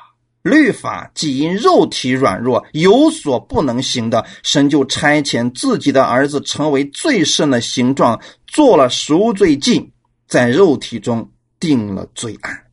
[0.49, 9.93] 律法既因肉体软弱有所不能行的，神就差遣自己的儿子成为最圣的形状，做了赎罪祭，
[10.27, 11.31] 在肉体中
[11.61, 12.65] 定了罪案。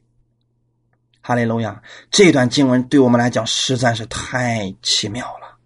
[1.22, 1.82] 哈利路亚！
[2.12, 5.58] 这段经文对我们来讲实在是太奇妙了。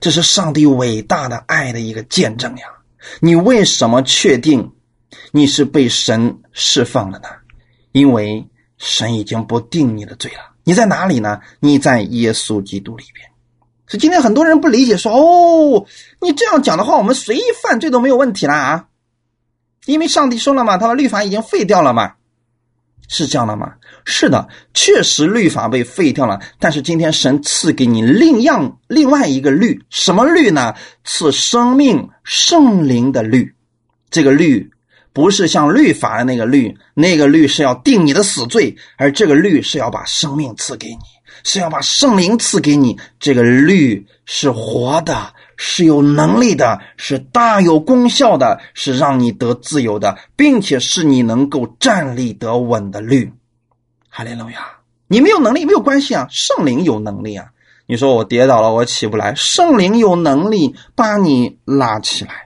[0.00, 2.66] 这是上帝伟大的爱的一个见证呀！
[3.20, 4.72] 你为什么确定
[5.32, 7.28] 你是被神释放了呢？
[7.92, 8.48] 因为
[8.78, 10.51] 神已经不定你的罪了。
[10.64, 11.40] 你在哪里呢？
[11.60, 13.28] 你在耶稣基督里边。
[13.86, 15.86] 是今天很多人不理解，说：“哦，
[16.20, 18.86] 你这样讲的话，我们随意犯罪都没有问题了啊？
[19.86, 22.14] 因为上帝说了嘛，他的律法已经废掉了嘛。”
[23.08, 23.74] 是这样的吗？
[24.06, 26.40] 是的，确实律法被废掉了。
[26.58, 30.74] 但是今天神赐给你另样另外一个律，什么律呢？
[31.04, 33.54] 赐生命圣灵的律。
[34.08, 34.70] 这个律
[35.12, 40.98] 不是像律法的那个律，那个律是要定你的死罪，而这个律是要把生命赐给你，
[41.44, 42.98] 是要把圣灵赐给你。
[43.20, 45.32] 这个律是活的。
[45.64, 53.32] 是有能力的，是大有功效的，是让你得自由的，并且是你能够站立得稳的律。
[54.08, 54.78] 哈利路亚！
[55.06, 57.46] 你没有能力没有关系啊，圣灵有能力啊。
[57.86, 62.41] 你说我跌倒了，我起不来，圣灵有能力把你拉起来。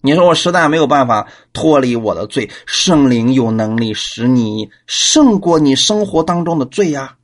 [0.00, 7.16] 你说我实在没有办法脱离我的罪，圣灵有能力使你胜过你生活当中的罪呀。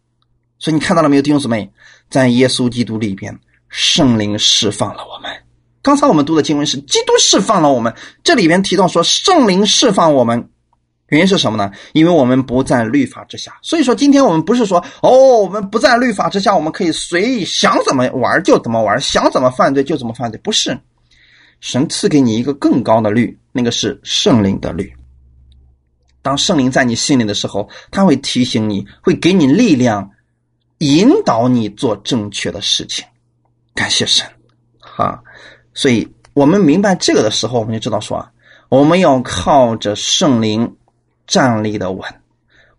[0.59, 1.71] 所以你看到了没有，弟兄姊妹，
[2.11, 3.39] 在耶稣基督里边。
[3.69, 5.31] 圣灵释放了我们。
[5.83, 7.93] 刚才我们读的经文是基督释放了我们。
[8.23, 10.49] 这里边提到说圣灵释放我们，
[11.09, 11.73] 原因是什么呢？
[11.93, 13.59] 因为我们不在律法之下。
[13.61, 20.41] 所以说今天我们不是说哦，我们不在律法之下，我们可以随意想怎么玩就怎么玩，想怎么犯罪就怎么犯罪。
[20.43, 20.79] 不是，
[21.61, 24.93] 神赐给你一个更高的律，那个是圣灵的律。
[26.23, 30.11] 当圣灵在你心里的时候，他会提醒你，会给你力量，
[30.79, 33.05] 引导你做正确的事情。
[33.75, 34.27] 感谢神，
[34.81, 35.23] 哈，
[35.73, 38.31] 所以我们明白这个的时候，我们就知道说啊，
[38.69, 40.77] 我们要靠着圣灵
[41.27, 42.03] 站立的稳，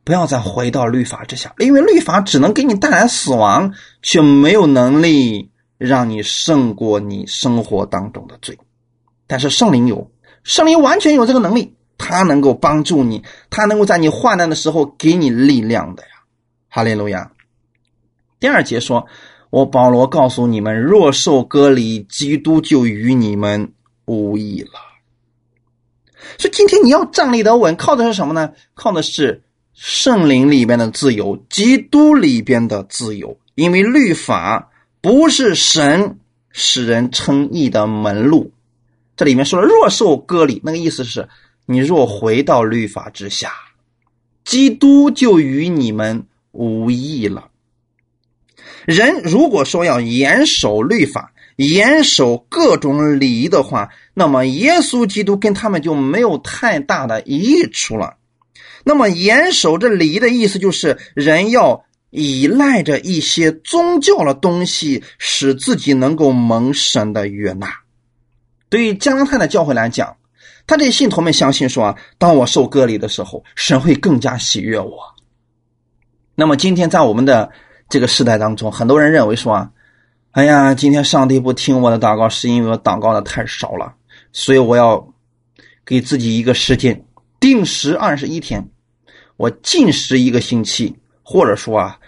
[0.04, 8.58] 不要再回到律法之下，因为律法只能给你带来死亡，却没有能力让你胜过你生活当中的罪。
[9.28, 10.10] 但是圣灵有，
[10.44, 16.10] 圣灵完全有这个能力，他能够帮助你，他能够在你患难的时候给你力量的呀。
[16.70, 17.32] 哈利路亚。
[18.40, 19.08] 第二节说。
[19.50, 23.72] 我保罗告诉你们：若受割礼，基督就与你们
[24.04, 24.72] 无异了。
[26.38, 28.52] 所以今天你要站立得稳，靠的是什么呢？
[28.74, 33.40] 靠的是圣灵里边的自由，基督里边的自由。
[33.56, 36.20] 因为律法不是神
[36.52, 38.52] 使人称义的门路。
[39.18, 41.28] 这里面说了，若受割礼，那个意思是
[41.66, 43.52] 你若回到律法之下，
[44.46, 47.50] 基督就与你们无异了。
[48.86, 58.18] 人如果说要严守律法、严守各种礼仪的话，那么耶稣基督跟他们就没有太大的益处了。
[58.84, 67.68] 那么严守这礼仪的意思就是，人要依赖着一些宗教的东西，使自己能够蒙神的悦纳。
[68.70, 70.18] 对于加拉太的教会来讲，
[70.66, 75.16] 他这信徒们相信说啊，当我受割礼的时候，神会更加喜悦我。
[76.36, 77.52] 那么今天在我们的。
[77.90, 79.72] 这个时代当中，很多人认为说啊，
[80.32, 83.94] 哎呀，今天上帝不听我的祷告，是因为我祷告的太少了，
[84.34, 85.14] 所以我要
[85.86, 87.06] 给自己一个时间，
[87.40, 88.70] 定时二十一天，
[89.38, 92.00] 我禁食一个星期，或者说啊，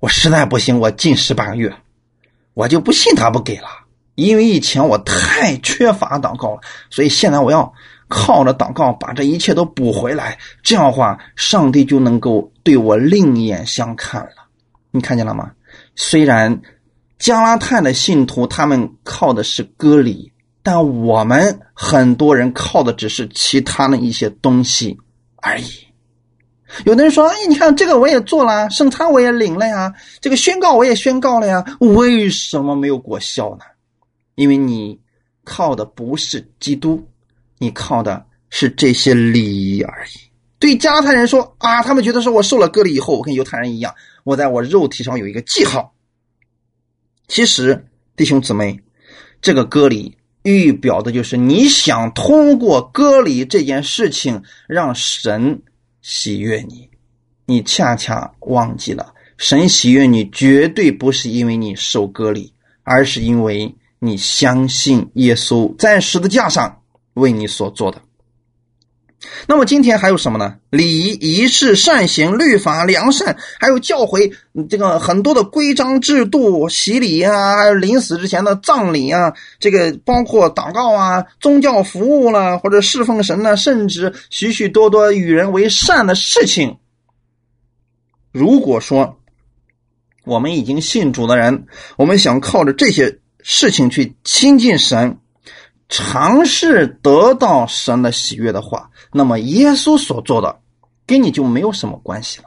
[0.00, 1.72] 我实在不行，我禁食半个月，
[2.54, 3.68] 我就不信他不给了，
[4.18, 7.72] 因为以前我太缺乏祷告了，所以现在我要
[8.08, 14.30] 靠着祷告把这一切都补回来，这样的话，上帝就能够对我另眼相看了。
[14.90, 15.52] 你看见了吗？
[15.94, 16.60] 虽然
[17.16, 20.32] 加拉太的信徒他们靠的是割礼，
[20.64, 24.98] 但我们很多人靠的只是其他的一些东西
[25.36, 25.64] 而已。
[26.86, 33.64] 有的人说：“哎，你看这个我也做了，圣餐我也领了呀，这个宣告我也宣告了呀，为什么没有果效呢？
[34.38, 34.96] 因为你
[35.42, 37.04] 靠的不是基督，
[37.58, 45.92] 你靠的是这些礼仪而已。”对加太人说：“啊，他们觉得说我受了割礼以后，我跟犹太人一样，我在我肉体上有一个记号。
[47.26, 47.84] 其实，
[48.16, 48.80] 弟兄姊妹，
[49.42, 55.60] 这个割礼预表的就是你想通过割礼这件事情让神。”
[56.00, 56.88] 喜悦你，
[57.44, 62.50] 你恰恰忘记了，神喜悦你绝对不是因为你受割礼，
[62.82, 66.82] 而是因为你相信耶稣在十字架上
[67.14, 68.02] 为你所做的。
[69.48, 70.58] 那么今天还有什么呢？
[70.70, 74.32] 礼仪、仪式、善行、律法、良善，还有教诲，
[74.70, 86.78] 这个很多的规章制度、洗礼啊，还有临死之前的葬礼啊，这个包括祷告啊、宗教服务了，或者侍奉神呢，甚至许许多多与人为善的事情。
[88.30, 89.18] 如果说
[90.24, 95.18] 我们已经信主的人，我们想靠着这些事情去亲近神。
[95.90, 100.60] 尝试得到神的喜悦的话，那么耶稣所做的
[101.06, 102.44] 跟你就没有什么关系了，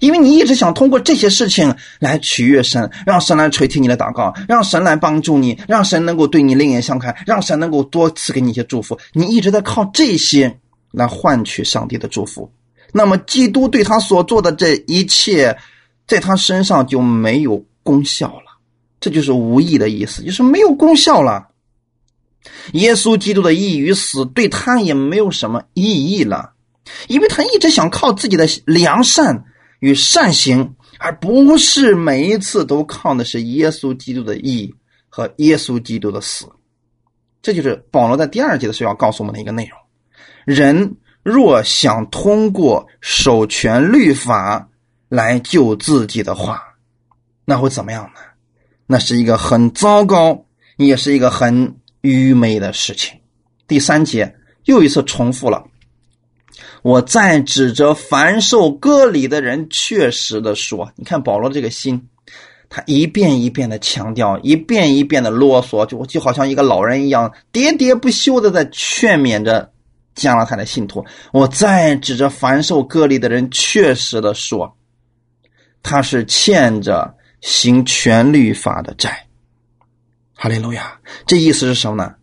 [0.00, 8.98] 因为你一直想通过这些事情来取悦神，让神来垂听你的祷告，让神来帮助你，让神能够对你另眼相看，让神能够多赐给你一些祝福。
[9.14, 10.58] 你一直在靠这些
[10.90, 12.52] 来换取上帝的祝福，
[12.92, 15.56] 那么基督对他所做的这一切，
[16.06, 18.51] 在他身上就没有功效了。
[19.02, 21.48] 这就是无益的意思，就是没有功效了。
[22.72, 26.52] 耶稣基督的义与死对他也没有什么意义了，
[27.08, 29.44] 因为他一直想靠自己的良善
[29.80, 34.72] 与善行，而不是每一次都靠的是耶稣基督的义
[35.08, 36.46] 和耶稣基督的死。
[37.42, 39.76] 这就是保罗在第二节的时候要告诉我们的一个内容：
[40.44, 44.68] 人若想通过守全律法
[45.08, 46.62] 来救自己的话，
[47.44, 48.20] 那会怎么样呢？
[48.92, 50.44] 那是一个很糟糕，
[50.76, 51.74] 也是一个很。
[52.04, 53.16] 愚昧的事情。
[53.68, 55.64] 第三节又一次重复了。
[56.82, 62.08] 我在指着凡受割礼的人确实的说，你看保罗这个心，
[62.68, 69.70] 他一遍一遍的强调，一遍一遍的啰嗦，就就好像一个老人一样，喋喋不休的在劝勉着
[70.16, 71.04] 加拉太的信徒。
[71.32, 74.76] 我在指着凡受割礼的人确实的说，
[75.84, 79.26] 他是欠着行全律法的债。
[80.34, 82.14] 哈利路亚，这意思是什么呢？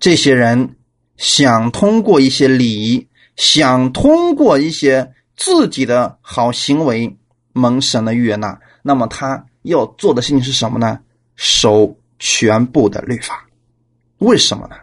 [0.00, 0.76] 这些人
[1.16, 7.16] 想通过一些礼仪，想通过一些自己的好行为
[7.52, 10.98] 蒙神的悦纳，那么他要做的事情是什么呢？
[11.36, 13.48] 守全部的律法。
[14.18, 14.76] 为什么呢？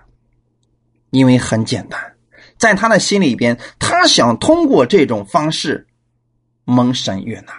[1.12, 2.00] 因为很简单，
[2.58, 5.88] 在他的心里边，他想通过这种方式
[6.63, 7.54] 蒙神悦纳。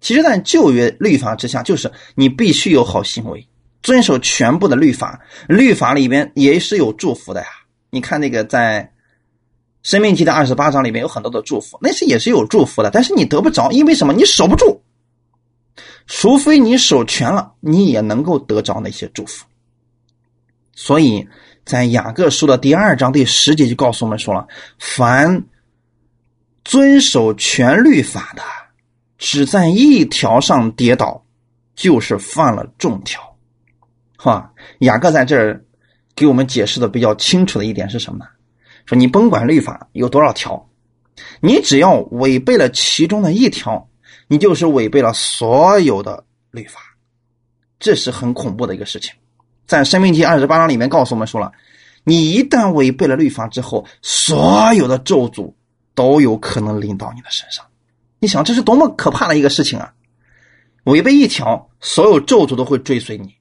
[0.00, 3.46] 其实，在旧约律法之下，就是你必须有好行为。
[3.82, 7.46] 遵守全部的律法，律法里边也是有祝福的呀。
[7.90, 8.82] 你看那个在
[9.88, 14.12] 《生命记》的二十八章里面有很多的祝福，那是也是有祝福的，但是你得不着，因为什么？
[14.12, 14.82] 你守不住。
[16.06, 19.44] 除非你守全了，你也能够得着那些祝福。
[20.74, 21.26] 所以
[21.64, 24.46] 在雅各书的第二章第十节就告诉我们说了：
[24.78, 25.44] 凡
[26.64, 28.42] 遵守全律法的，
[29.18, 31.22] 只在一条上跌倒，
[31.74, 33.20] 就是犯了重条。
[34.16, 35.64] 哈，雅各在这儿
[36.14, 38.24] 给我们解释的比较清楚的一点是什么呢？
[38.86, 40.68] 说你甭管律法有多少条，
[41.40, 43.88] 你只要违背了其中的一条，
[44.28, 46.80] 你就是违背了所有的律法，
[47.78, 49.12] 这是很恐怖的一个事情。
[49.66, 51.52] 在《生命记》二十八章里面告诉我们说了，
[52.02, 55.52] 你一旦违背了律法之后，所有的咒诅
[55.94, 57.64] 都有可能临到你的身上。
[58.20, 59.92] 你想这是多么可怕的一个事情啊！
[60.84, 63.34] 违背一条，所有咒诅都会追随你。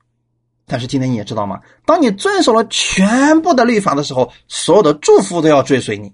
[0.65, 1.61] 但是今天你也知道吗？
[1.85, 6.13] 当你遵守了全部的律法的时候，所有的祝福都要追随你。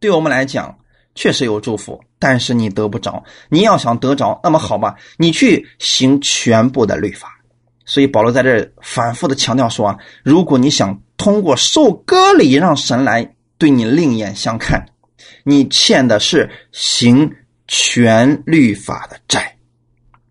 [0.00, 0.78] 对我们来讲，
[1.14, 3.22] 确实有祝福，但是你得不着。
[3.50, 7.28] 你要想得着，那么好吧，你去行全部的律法。
[7.84, 14.86] 所以保罗在这反复的强调说啊，如果你想通过受割礼让神来对你另眼相看，
[15.44, 17.34] 你欠的是行
[17.66, 19.56] 全律法的债，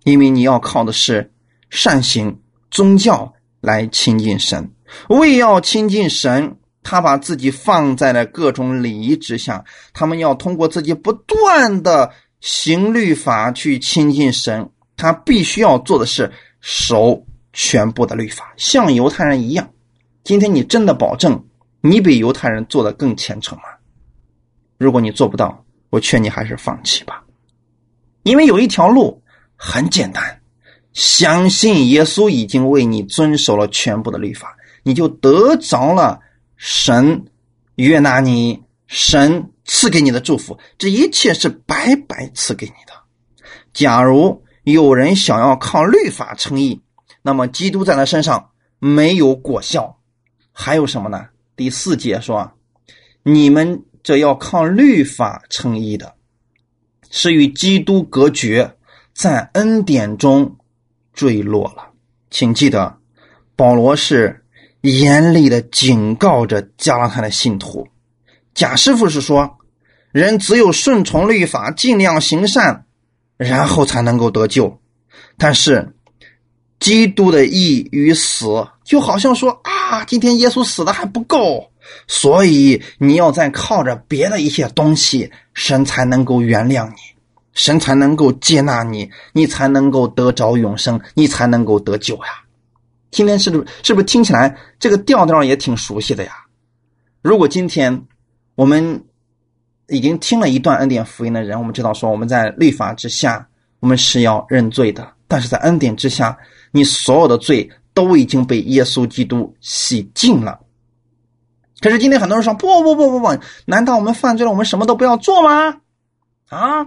[0.04, 1.32] 因为你要靠的是
[1.70, 2.40] 善行。
[2.70, 4.72] 宗教来亲近神，
[5.10, 9.66] 为要亲近神，他把自己放在了各种礼仪之下。
[9.94, 16.32] 他们要通过自己不断的行律法去亲近神，他必须要做的是
[16.62, 19.70] 守全部的律法，像犹太人一样。
[20.24, 21.46] 今天你真的保证
[21.82, 23.64] 你比犹太人做的更虔诚吗？
[24.82, 27.24] 如果你做不到，我劝你还是放弃吧，
[28.24, 29.22] 因为有一条路
[29.56, 30.42] 很简单，
[30.92, 36.20] 相信耶稣已经为你遵守了全部的律法，你就得着了
[36.58, 37.26] 神
[37.76, 42.94] 悦纳你，神赐给你的祝福，这一切是白白赐给你的。
[43.74, 46.82] 假如有人想要靠律法称义，
[47.22, 50.00] 那么基督在他身上没有果效，
[50.52, 51.28] 还有什么呢？
[51.56, 52.52] 第四节说，
[53.22, 53.84] 你们。
[54.04, 56.14] 这要靠律法称义的，
[57.10, 58.76] 是与基督隔绝，
[59.14, 60.58] 在恩典中
[61.14, 61.90] 坠落了。
[62.30, 62.98] 请记得，
[63.56, 64.44] 保罗是
[64.82, 67.88] 严厉的警告着加拉太的信徒。
[68.54, 69.58] 贾师傅是说，
[70.12, 72.86] 人只有顺从律法，尽量行善，
[73.38, 74.82] 然后才能够得救。
[75.38, 75.94] 但是，
[76.80, 81.71] 基督的义与死，就好像说啊，今天耶稣死的还不够。
[82.08, 86.96] 所以你要再靠着别的一些东西，神才能够原谅你，
[87.54, 92.44] 神才能够接纳你，你才能够得着永生，你才能够得救呀。
[93.12, 96.32] 今天是不是是不是听起来这个调调也挺熟悉的呀？
[97.22, 98.06] 如果今天
[98.56, 99.04] 我们
[99.90, 103.46] 已经听了一段恩典福音的人，我们知道说我们在律法之下，
[103.82, 106.38] 我们是要认罪的；但是在恩典之下，
[106.72, 110.58] 你所有的罪都已经被耶稣基督洗净了。
[111.82, 115.78] 可是今天很多人说不不不不不，难道我们犯罪了，我们什么都不要做吗？
[116.50, 116.86] 啊，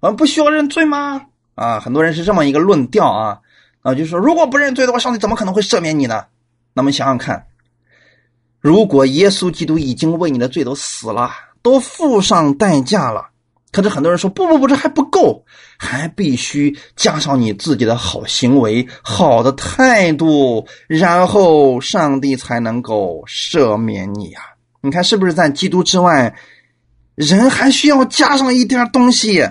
[0.00, 1.22] 我们不需要认罪吗？
[1.54, 3.40] 啊，很多人是这么一个论调啊
[3.80, 6.26] 啊，就是说如果不认罪的话，上帝怎么可能会赦免你呢？
[6.74, 7.46] 那么想想看，
[8.60, 11.30] 如果耶稣基督已经为你的罪都死了，
[11.62, 13.30] 都付上代价了。
[13.76, 15.44] 可是很多人说不不不，这还不够，
[15.76, 24.40] 还必须加上你自己的好行为、好的态度，然后上帝才能够赦免你呀！
[24.80, 26.34] 你看是不是在基督之外，
[27.16, 29.46] 人还需要加上一点东西？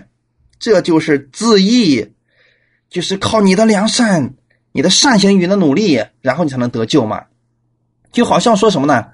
[0.58, 2.14] 这就是自义，
[2.90, 4.34] 就是靠你的良善、
[4.72, 7.26] 你的善行与的努力，然后你才能得救嘛？
[8.12, 9.06] 就好像说什么呢？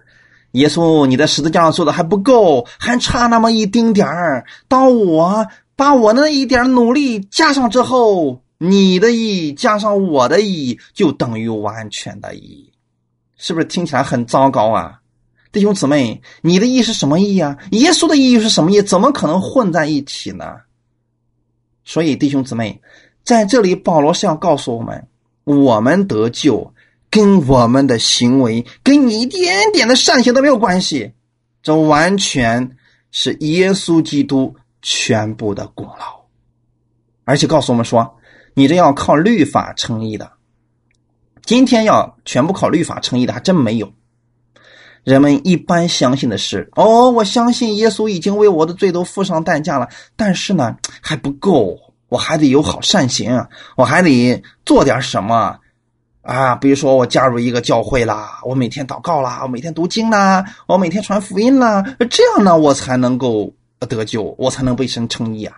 [0.51, 4.45] 耶稣，你在十字架上做的还不够，还差那么一丁点儿。
[4.67, 12.71] 当我把我那一点努力加上之后，你的义加上我的义，就等于完全的义，
[13.37, 14.99] 是不是听起来很糟糕啊？
[15.53, 17.57] 弟兄姊妹，你的义是什么义啊？
[17.71, 18.81] 耶稣的义又是什么义？
[18.81, 20.57] 怎么可能混在一起呢？
[21.85, 22.81] 所以，弟兄姊妹，
[23.23, 25.07] 在这里，保罗是要告诉我们：
[25.45, 26.73] 我们得救。
[27.11, 31.11] 跟我们的行为，跟你一点点的善行都没有关系，
[31.61, 32.77] 这完全
[33.11, 36.21] 是耶稣基督全部的功劳。
[37.25, 38.15] 而且告诉我们说，
[38.53, 40.31] 你这要靠律法称义的，
[41.43, 43.91] 今天要全部靠律法称义的还真没有。
[45.03, 55.57] 人们一般相信的是，哦，我相信耶稣已经为我的罪都付上代价了，但是呢还不够，我还得有好善行，我还得做点什么。
[56.21, 65.57] 啊，比如说我加入一个教会啦，我每天祷告啦，我每天读经啦，我每天传福音啦，这样呢，我才能够得救，我才能被神称义啊。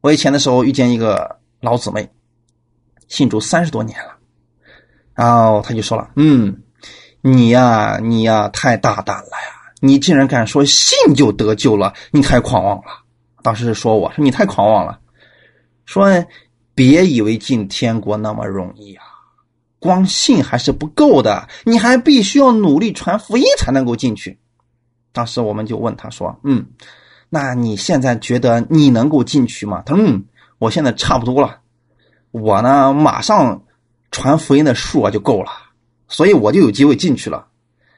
[0.00, 2.08] 我以前的时候遇见一个老姊妹，
[3.08, 4.16] 信主三十多年了，
[5.14, 6.62] 然后他就说了：“嗯，
[7.20, 13.04] 你呀，你呀，太大胆了呀，你竟然敢说信就得救了，你太狂妄了。”
[13.44, 14.98] 当时说我说你太狂妄了，
[15.84, 16.08] 说
[16.74, 19.04] 别以为进天国那么容易啊。
[19.82, 24.38] 光信还是不够的，你还必须要努力传福音才能够进去。
[25.10, 26.66] 当时我们就问他说：“嗯，
[27.28, 30.24] 那你现在觉得你能够进去吗？”他说：“嗯，
[30.58, 31.58] 我现在差不多了，
[32.30, 33.64] 我呢马上
[34.12, 35.50] 传福音的数啊就够了，
[36.06, 37.48] 所以我就有机会进去了。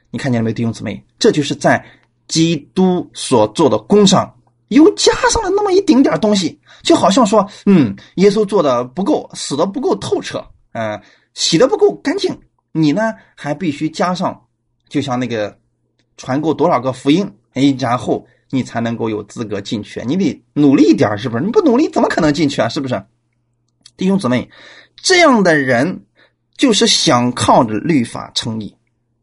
[0.09, 1.05] 你看见了没，弟兄姊妹？
[1.19, 1.85] 这就是在
[2.27, 4.35] 基督所做的工上
[4.69, 10.99] 又加上了那么一丁点东西，就好像说，嗯，耶稣做的不够，死的不够透彻，嗯。”
[11.35, 12.39] 洗的不够干净，
[12.71, 14.47] 你呢还必须加上，
[14.89, 15.59] 就像那个
[16.17, 20.01] 传够多少个福音，哎，然后你才能够有资格进去。
[20.07, 21.43] 你得努力一点，是不是？
[21.43, 22.69] 你不努力怎么可能进去啊？
[22.69, 23.05] 是不是？
[23.97, 24.49] 弟兄姊妹，
[24.95, 26.05] 这样的人
[26.57, 28.75] 就是想靠着律法称义，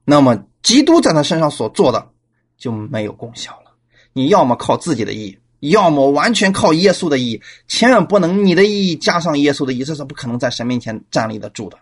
[0.05, 2.11] 那么基督在他身上所做的
[2.57, 3.75] 就没有功效了。
[4.13, 11.79] 你要么靠自己的义，要么完全靠耶稣的义，千万不能你的义加上耶稣的义，这是不可能在神面前站立得住的。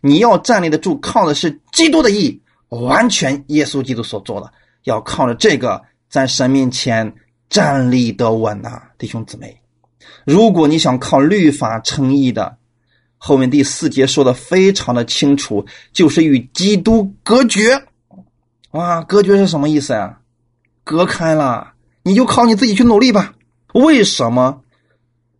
[0.00, 4.52] 你要站立得住，靠的是基督的义，完全耶稣基督所做的，
[4.84, 7.14] 要靠着这个在神面前
[7.48, 9.60] 站立得稳呐，弟兄姊妹。
[10.24, 12.56] 如果你想靠律法称义的，
[13.18, 17.84] 后面第四节说的非常的清楚，就是与基督隔绝。
[18.70, 20.20] 哇，隔绝是什么意思呀？
[20.84, 21.72] 隔开了，
[22.02, 23.34] 你就靠你自己去努力吧。
[23.74, 24.62] 为什么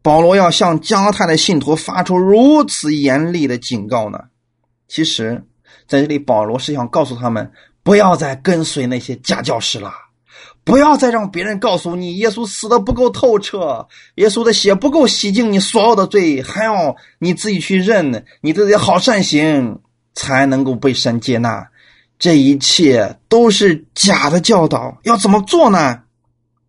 [0.03, 4.25] 保罗要向加泰的信徒发出如此严厉的警告呢？
[4.91, 5.41] 其实，
[5.87, 7.49] 在这里保罗是想告诉他们，
[7.85, 9.93] 不要再跟随那些假教师了。
[10.65, 13.87] 不要再让别人告诉你，耶稣死的不够透彻，
[14.17, 19.81] 耶稣的血不够洗净你所有的罪，还要你自己去认你自己好善行，
[20.13, 21.69] 才能够被神接纳。
[22.19, 26.03] 这一切都是假的教导，要怎么做呢？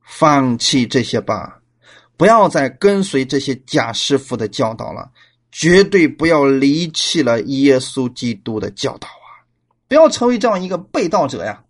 [0.03, 1.57] 放弃这些吧，
[2.17, 5.09] 不要再跟随这些假师傅的教导了，
[5.51, 9.43] 绝对不要离弃了耶稣基督的教导啊！
[9.87, 11.63] 不要成为这样一个被盗者呀！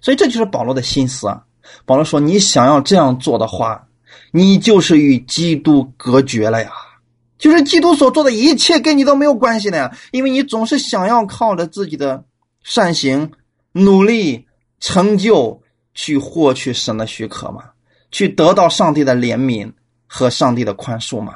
[0.00, 1.44] 所以这就是保罗的心思啊！
[1.84, 3.86] 保罗说：“你想要这样做的话，
[4.32, 6.72] 你就是与基督隔绝了呀，
[7.38, 12.24] 就是基督所做的一切跟你都没有关系的呀，因为你总是想要靠着自己的
[12.62, 13.30] 善行、
[13.72, 14.46] 努力、
[14.80, 15.62] 成就
[15.94, 17.64] 去获取神的许可嘛，
[18.10, 19.70] 去得到上帝的怜悯
[20.06, 21.34] 和上帝的宽恕嘛？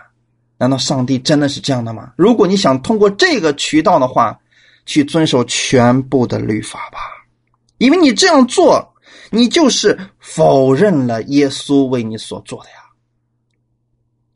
[0.65, 2.15] 难道上帝真的是这样的吗？
[2.17, 4.41] 如果你想通过这个渠道的话，
[4.87, 6.99] 去遵守全部的律法吧。”
[7.77, 8.95] 因为你这样做，
[9.29, 12.77] 你就是否认了耶稣为你所做的呀。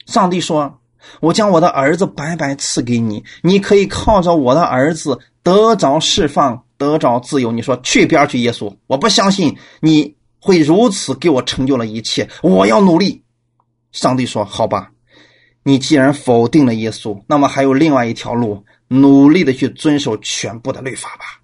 [0.04, 0.80] 上帝说
[1.22, 8.76] ：“我将我的儿子白白赐给你，你可以靠着我的儿子得着释放，得着自由。”你说去边去，耶稣！
[8.86, 13.22] 我不相信你会如此给我成就了一切，我要努力。
[13.92, 14.90] 上帝说：“好吧，
[15.68, 21.42] 你既然否定了耶稣，那么还有另外一条路，努力的去遵守全部的律法吧。”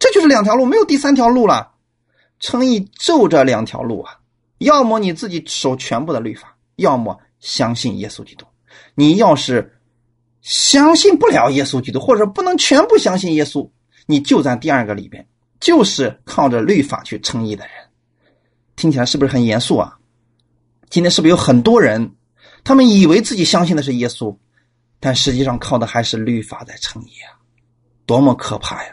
[0.00, 1.70] 这就是两条路，没有第三条路了。
[2.40, 4.18] 称义就这两条路啊，
[4.58, 8.44] 要么你自己守全部的律法，要么相信耶稣基督。
[8.96, 9.78] 你要是
[10.42, 13.70] 相信不了耶稣基督，或者不能全部相信耶稣，
[14.06, 15.24] 你就在第二个里边，
[15.60, 17.74] 就是靠着律法去称义的人。
[18.74, 19.96] 听起来是不是很严肃啊？
[20.90, 22.10] 今天是不是有很多人，
[22.66, 24.36] 他们以为自己相信的是耶稣，
[24.98, 27.38] 但实际上靠的还是律法在称义啊？
[28.06, 28.92] 多么可怕呀！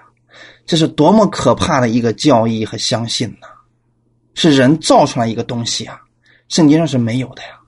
[0.68, 3.48] 这是多么可怕的一个教义和相信呢？
[4.36, 6.00] 是人造出来一个东西啊，
[6.50, 7.60] 圣经上是没有的呀。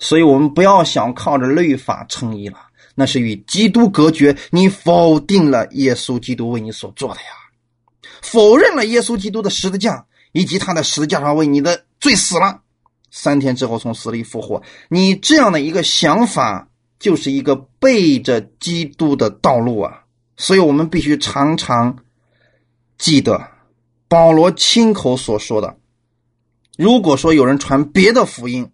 [0.00, 2.58] 所以我们不要想靠着律法称义了，
[2.96, 4.36] 那是与基督隔绝。
[4.50, 7.28] 你否定了耶稣基督为你所做的呀，
[8.20, 12.61] 否认了耶稣基督的十字架以及他的十字架上为你的罪死了，
[13.12, 14.60] 三天之后从死里复活。
[14.88, 20.00] 你这样的一个想法，就是一个背着基督的道路啊。
[20.36, 21.96] 所以我们必须常常。
[22.98, 23.48] 记得
[24.06, 25.76] 保罗亲口所说的
[26.78, 28.70] ：“如果说有人传别的福音，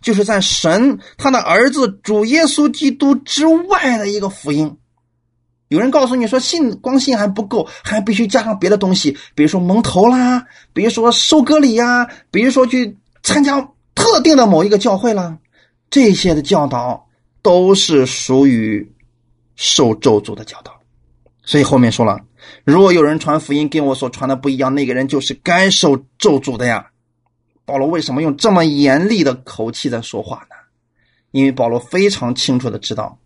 [0.00, 4.76] 就是在神他的儿子主耶稣基督之外的一个福音。
[5.68, 13.60] 有人告诉你说信光信还不够，还必须加上别的东西，比如说蒙头啦，比如说收割礼呀，比如说去参加
[13.98, 15.36] 特定的某一个教会啦，
[15.90, 17.08] 这些的教导
[17.42, 18.88] 都是属于
[19.56, 20.80] 受咒诅的教导。
[21.42, 22.18] 所以后面说了。”
[22.64, 26.90] 如果有人传福音跟我所传的不一样，那个人就是该受咒诅的呀。
[27.64, 30.56] 保罗为什么用这么严厉的口气在说话呢？
[31.32, 33.18] 因为保罗非常清楚的知道，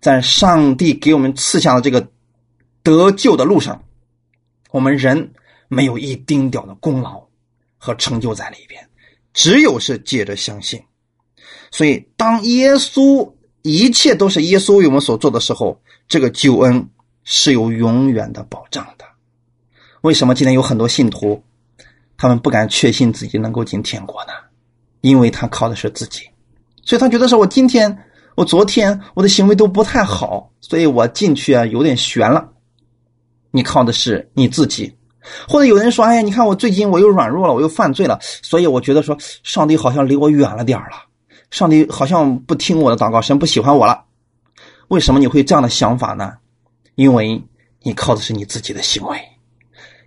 [0.00, 2.08] 在上帝给我们赐下的这个
[2.82, 3.82] 得救的路上，
[4.70, 5.32] 我们人
[5.68, 7.22] 没有一丁点的功劳
[7.76, 8.88] 和成就在里边，
[9.34, 10.82] 只有是借着相信。
[11.70, 13.30] 所以，当耶稣
[13.60, 15.78] 一切都是耶稣为我们所做的时候，
[16.08, 16.88] 这个救恩。
[17.26, 19.04] 是有永远的保障的。
[20.02, 21.42] 为什么今天有很多信徒，
[22.18, 24.32] 他们不敢确信自己能够进天国呢？
[25.00, 26.28] 因为他靠的是自己，
[26.82, 27.98] 所以他觉得说我今天、
[28.34, 32.46] 我昨天我的行为都不太好，所以我进去啊有点悬了。
[33.50, 34.94] 你靠的是你自己，
[35.48, 40.96] 或者有人说：“哎呀，你看我最近我又软弱了，我又犯罪了，所以我觉得说上帝好像离我远了点儿了，
[41.50, 44.04] 上帝好像不听我的祷告，神不喜欢我了。”
[44.88, 46.34] 为什么你会这样的想法呢？
[46.94, 47.42] 因为
[47.82, 49.18] 你靠的是你自己的行为，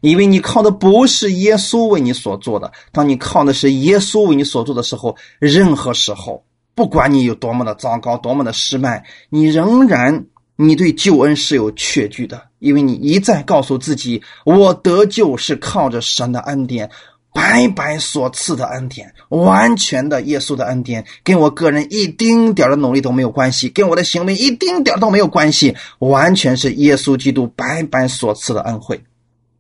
[0.02, 2.72] 因为你靠的不是耶稣为你所做的。
[2.92, 6.46] 当你靠的是耶稣为你所做的时候，任何时候，
[6.76, 10.26] 不管你有多么的糟糕，多么的失败，你仍然
[10.58, 16.90] 你对救恩是有确据的，因为你一再告诉自己：我得救是靠着神的恩典。
[17.34, 29.00] 白白所赐的恩典，完全的耶稣的恩典，跟我个人一丁点的努力都没有关系，跟我的行为一丁点都没有关系，完全是耶稣基督白白所赐的恩惠。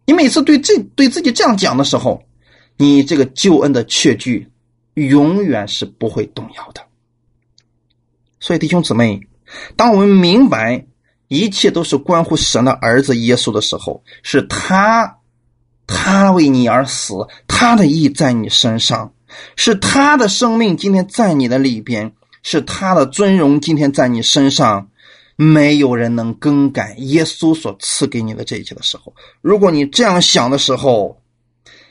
[0.07, 2.23] 你每次对这对自己这样讲的时候，
[2.77, 4.49] 你这个救恩的确据
[4.95, 6.81] 永远是不会动摇的。
[8.39, 9.21] 所以弟兄姊妹，
[9.75, 10.85] 当我们明白
[11.27, 15.17] 一切都是关乎神的儿子耶稣的时候，是他，
[15.85, 17.13] 他为你而死，
[17.47, 19.13] 他的意在你身上，
[19.55, 24.89] 是他的生命今天在你的里边，是他的尊荣今天在你身上。
[25.39, 31.21] 没有人能更改耶稣所赐给你的这一切的时候，如果你这样想的时候，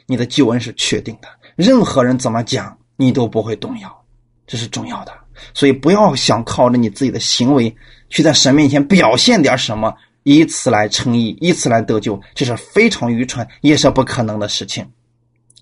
[0.06, 1.28] 你的救恩是确定的。
[1.54, 4.04] 任何人怎么讲，你都不会动摇，
[4.48, 5.12] 这是重要的。
[5.54, 7.74] 所以不要想靠着你自己的行为
[8.08, 14.86] 去在神面前表现点什么，以此来称义，以此来得救，这是非常愚蠢，也是不可能的事情。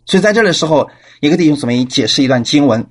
[0.06, 0.88] 所以在这里时候，
[1.20, 2.86] 一个弟兄姊妹解释一段经文，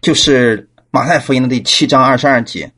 [0.00, 2.70] 就是马太福音的第七章二十二节。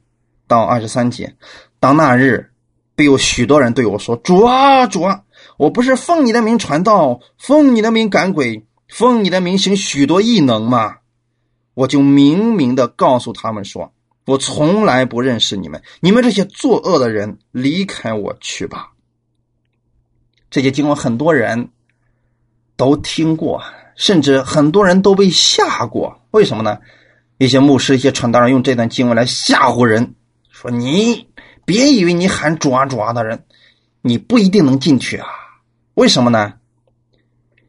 [0.48, 1.34] 到二十三节，
[1.80, 2.52] 当那日，
[2.94, 5.20] 必有许多人对我说：“主啊，主啊，
[5.56, 10.98] 我不是奉你的名传道，奉你的名赶鬼，奉你的名行许多异能吗？”
[11.76, 13.92] 我就明明的告诉他们说
[14.24, 18.92] ：“我从来不认识你们，你们这些作恶的人，离开我去吧。”
[20.48, 21.68] 这些经文很多人
[22.78, 23.62] 都听过，
[23.94, 26.22] 甚至很多人都被吓过。
[26.30, 26.78] 为什么呢？
[27.36, 30.14] 一些牧师、一些传道人用这段经文来吓唬人。
[30.48, 31.28] 说你
[31.66, 33.44] 别以为你喊主啊主啊的人，
[34.00, 35.28] 你不一定能进去啊？
[35.92, 36.54] 为什么呢？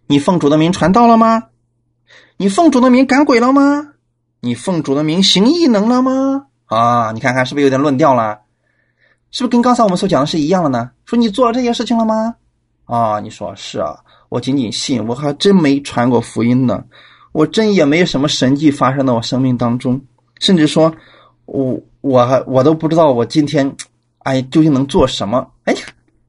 [0.06, 1.50] 你奉主的名传道了吗？
[2.38, 3.96] 你奉主的名赶鬼了吗？
[4.40, 6.46] 你奉主的名行异能了吗？
[6.66, 8.40] 啊，你看看是不是有点论调了？
[9.32, 10.92] 是不是跟刚才我们所讲的是一样的呢？
[11.06, 12.36] 说你做了这些事情了吗？
[12.86, 13.98] 啊，你说是啊，
[14.30, 16.84] 我仅仅信，我还真没传过福音呢，
[17.32, 20.02] 我真也没什么神迹发生在我生命当中，
[20.40, 20.94] 甚至说
[21.46, 21.80] 我。
[22.02, 23.70] 我我都不知道我今天，
[24.20, 25.46] 哎，究竟能做什么？
[25.66, 25.80] 哎呀，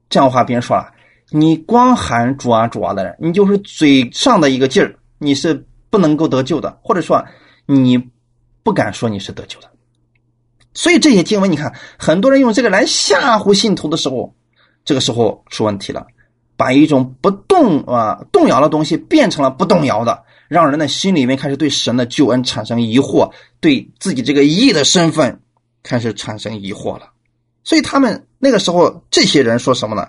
[0.08, 0.90] 这样的话，别人说了，
[1.30, 7.24] 你光喊主啊主啊的人，你就是嘴上的一个劲儿，你是不能够得救的，或者说
[7.68, 8.10] 你
[8.62, 9.70] 不敢说你是得救的。
[10.74, 14.34] 所以这些经文，你看，很多人用这个来吓唬信徒的时候，
[14.84, 16.06] 这个时候出问题了，
[16.56, 25.40] 把一种不动啊动摇的东西变成了不动摇的，让人的心里面开始对神的救恩产生疑惑，对自己这个义的身份。
[25.80, 27.12] 开始产生疑惑了，
[27.62, 30.08] 所以他们那个时候，这些人说什么呢？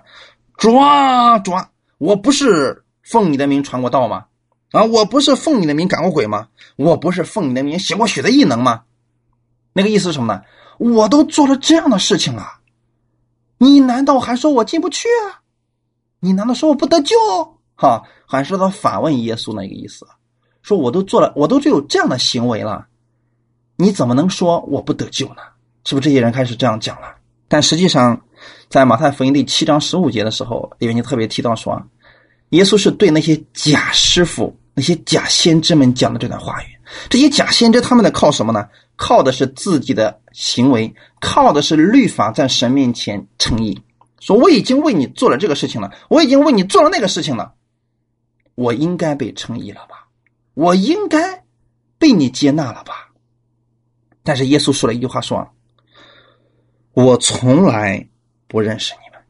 [0.58, 1.70] 抓抓！
[2.00, 4.26] 我不是奉你的名传过道吗？
[4.72, 6.48] 啊，我不是奉你的名赶过鬼吗？
[6.76, 8.84] 我不是奉你的名写过血的异能吗？
[9.74, 10.42] 那个意思是什么呢？
[10.78, 12.60] 我都做了这样的事情了，
[13.58, 15.42] 你难道还说我进不去啊？
[16.20, 17.16] 你难道说我不得救？
[17.76, 20.06] 哈，还是他反问耶稣那个意思，
[20.62, 22.88] 说我都做了，我都就有这样的行为了，
[23.76, 25.42] 你怎么能说我不得救呢？
[25.86, 27.16] 是不是这些人开始这样讲了？
[27.48, 28.22] 但实际上，
[28.70, 31.82] 在马太福音第七章十五节的时候，里面就特别提到说，
[32.50, 36.68] 耶稣是对那些假师傅、那些假先知们讲的这段话语。
[37.10, 38.68] 这些假先知他们在靠什么呢？
[38.96, 43.82] 靠的是自己的行为，靠的是律法在神面前称义。
[44.20, 47.54] 说我已经为你做了这个事情了，我已经为你做了那个事情了，
[48.56, 50.08] 我应该被称义了吧？
[50.54, 51.44] 我应该
[51.98, 53.10] 被你接纳了吧？
[54.24, 55.48] 但是耶稣说了一句话说。
[56.94, 58.10] 我从来
[58.48, 59.24] 不认识你们，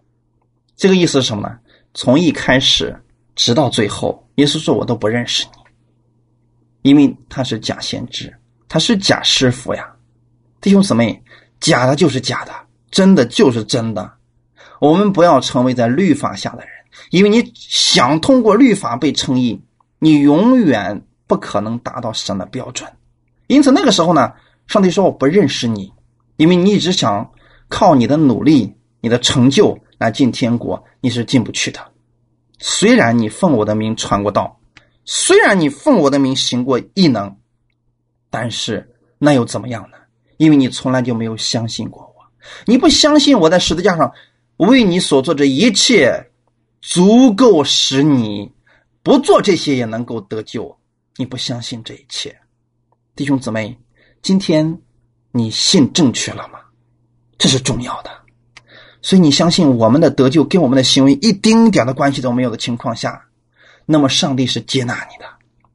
[0.76, 1.60] 这个意思是什么呢？
[1.94, 3.00] 从一开始
[3.40, 5.46] 直到最后，耶稣说我都不认识
[6.84, 8.38] 你，因为他是假先知，
[8.68, 9.90] 他是假师傅呀。
[10.60, 11.24] 弟兄姊妹，
[11.62, 12.52] 假的就是假的，
[12.92, 14.12] 真的就是真的。
[14.82, 16.70] 我们不要成为在律法下的人，
[17.12, 19.58] 因为你想通过律法被称义，
[20.00, 22.92] 你永远不可能达到神的标准。
[23.48, 24.34] 因此那个时候呢，
[24.68, 25.90] 上帝说我不认识你，
[26.36, 27.32] 因为你一直想。
[27.72, 31.80] 靠你的努力、你的成就来进天国，你是进不去的。
[32.60, 34.60] 虽然你奉我的名传过道，
[35.06, 37.36] 虽然你奉我的名行过异能，
[38.30, 39.98] 但是那又怎么样呢？
[40.38, 42.26] 因为你从来就没有相信过我，
[42.66, 44.14] 你不相信我在十字架上
[44.58, 46.32] 为你所做这一切，
[46.82, 48.52] 足够使你
[49.04, 50.78] 不做这些也能够得救。
[51.18, 52.38] 你不相信这一切，
[53.16, 53.78] 弟兄姊妹，
[54.22, 54.82] 今天
[55.32, 56.60] 你信正确了吗？
[57.38, 58.12] 这是重要的，
[59.02, 63.24] 所以你相信我们的得救跟我们的行为一丁点的关系都没有的情况下，
[63.86, 65.26] 那么上帝是接纳你的。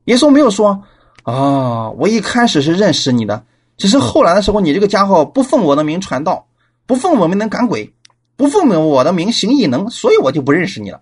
[0.04, 0.82] 耶稣没有说
[1.24, 3.44] ：“哦，我一开始是认识你的，
[3.78, 6.46] 只是后来的时候你这个家伙不奉我的名传道，
[6.86, 7.94] 不奉我名能赶鬼，
[8.36, 11.00] 不奉我的名行异能，所以我就不认识你了。”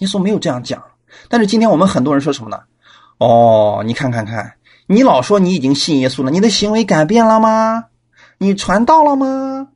[0.00, 0.82] 耶稣没有这样讲。
[1.28, 2.60] 但是今天我们很多人说什么呢？
[3.18, 4.54] 哦，你看看看，
[4.86, 7.84] 你老说你已经信耶稣了，你的行为改变了吗？
[8.38, 9.68] 你传道了吗？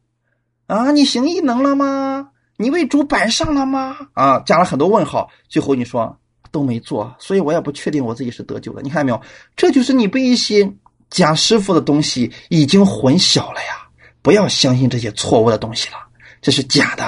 [0.67, 2.29] 啊，你行异能了吗？
[2.57, 3.97] 你为主摆上了吗？
[4.15, 5.29] 啊，加了很多问号。
[5.49, 6.19] 最后你说
[6.51, 8.83] 都没做，所以我也不确定我自己是得救的。
[8.83, 9.21] 你看到没有？
[9.57, 10.73] 这就是你被一些
[11.11, 13.87] 假师傅的东西已经混淆了呀！
[14.23, 15.97] 不要相信这些错误的东西了，
[16.43, 17.07] 这是假的。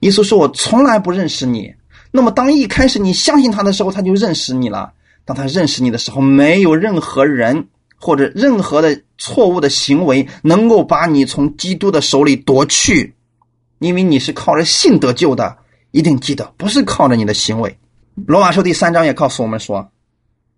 [0.00, 1.72] 耶稣说：“我从来不认识你。”
[2.12, 4.92] 那么，当一开始你相信他的时候，他就认识你了。
[5.24, 7.68] 当他认识你的时候，没有任何人
[8.00, 13.14] 或者任何的错误的行为能够把你从基督的手里夺去，
[13.78, 15.58] 因为你是靠着信得救的。
[15.92, 17.76] 一定记得，不是靠着你的行为。
[18.14, 19.90] 罗马书第三章也告诉我们说，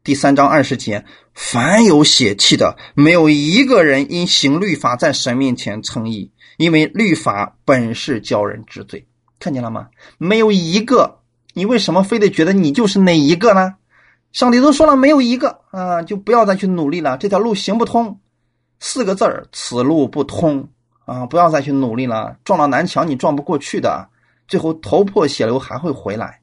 [0.04, 9.06] 第三章二十节，凡有血气的，没有一个人因行律法在神面前称义，因为律法本是叫人知罪。
[9.40, 9.88] 看见了吗？
[10.18, 11.20] 没有一个，
[11.54, 13.76] 你为什么非得觉得你就是那一个呢？
[14.32, 18.18] 上帝都说了，没有一个啊，就不要再去努力了，这条路行不通。
[18.80, 20.68] 四个字儿，此路不通
[21.04, 21.24] 啊！
[21.26, 24.08] 不要再去努力了，撞到南墙你撞不过去的。
[24.48, 26.40] 最后头破血流还会回来，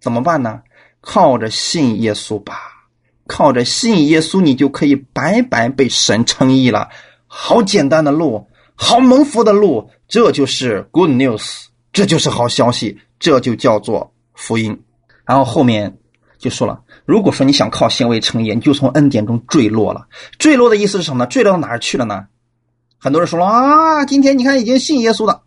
[0.00, 0.62] 怎么办呢？
[1.00, 2.54] 靠着信耶稣吧，
[3.26, 6.88] 靠着信耶稣，你就可以白白被神称义了。
[7.26, 14.82] 好简单的路，好蒙福的路，这就是 good news，这就是好消息，这就叫做福音。
[15.24, 15.96] 然后后面
[16.40, 20.08] 就说了，如果说你想靠行为成义，你就从恩典中坠落了。
[20.38, 21.28] 坠落的意思是什么呢？
[21.28, 22.26] 坠落到哪儿去了呢？
[22.98, 25.42] 很多人说了啊，今天你看已经信耶稣的。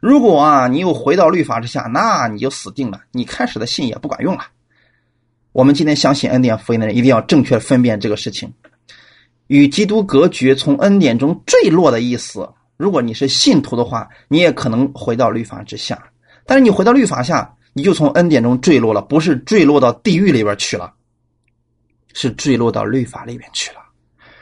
[0.00, 3.02] 如果啊，你又回到律法之下，那你就死定了。
[3.12, 4.46] 你开始的信也不管用了。
[5.52, 8.52] 我们今天相信恩典福音的人，一定要正确分辨这个事情，
[9.46, 12.48] 与基督隔绝、从恩典中坠落的意思。
[12.76, 16.02] 如果你是信徒的话，你也可能回到律法之下。
[16.46, 20.92] 但是你回到律法下，你就从恩典中坠落了，不是坠落到地狱里边去了，
[22.12, 23.78] 是坠落到律法里边去了。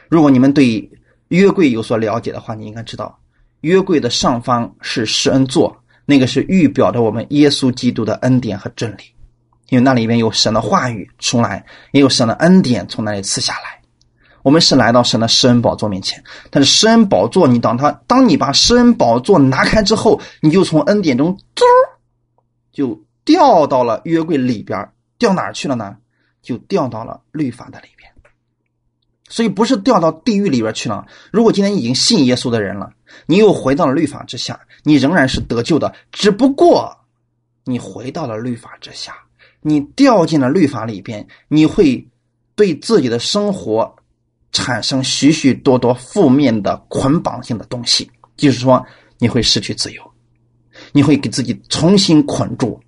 [0.09, 0.89] 如果你们对
[1.29, 3.17] 约柜有所了解的话，你应该知道。
[3.61, 9.03] 约柜的上方是施恩座，那个是预表着我们耶稣基督的恩典和真理，
[9.69, 13.79] 因为那里面有神的话语出来，也有神的恩典从那里赐下来。
[14.43, 21.63] 我们是来到神的施恩宝座面前，但是施恩宝座，你当他当你把施恩宝座拿开之后，你就从恩典中嘟
[22.73, 25.97] 就掉到了约柜里边，掉哪去了呢？
[26.41, 28.11] 就掉到了律法的里边。
[29.29, 31.05] 所以不是掉到地狱里边去了。
[31.31, 32.91] 如果今天已经信耶稣的人了，
[33.27, 36.97] 你又回到了律法之下，你仍然是得救的，只不过
[37.63, 39.15] 你回到了律法之下，
[39.61, 42.05] 你掉进了律法里边，你会
[42.55, 43.95] 对自己的生活
[44.51, 48.85] 产生许许多多负面的捆绑性的东西，就是说
[49.17, 50.11] 你会失去自由，
[50.91, 52.81] 你会给自己重新捆住，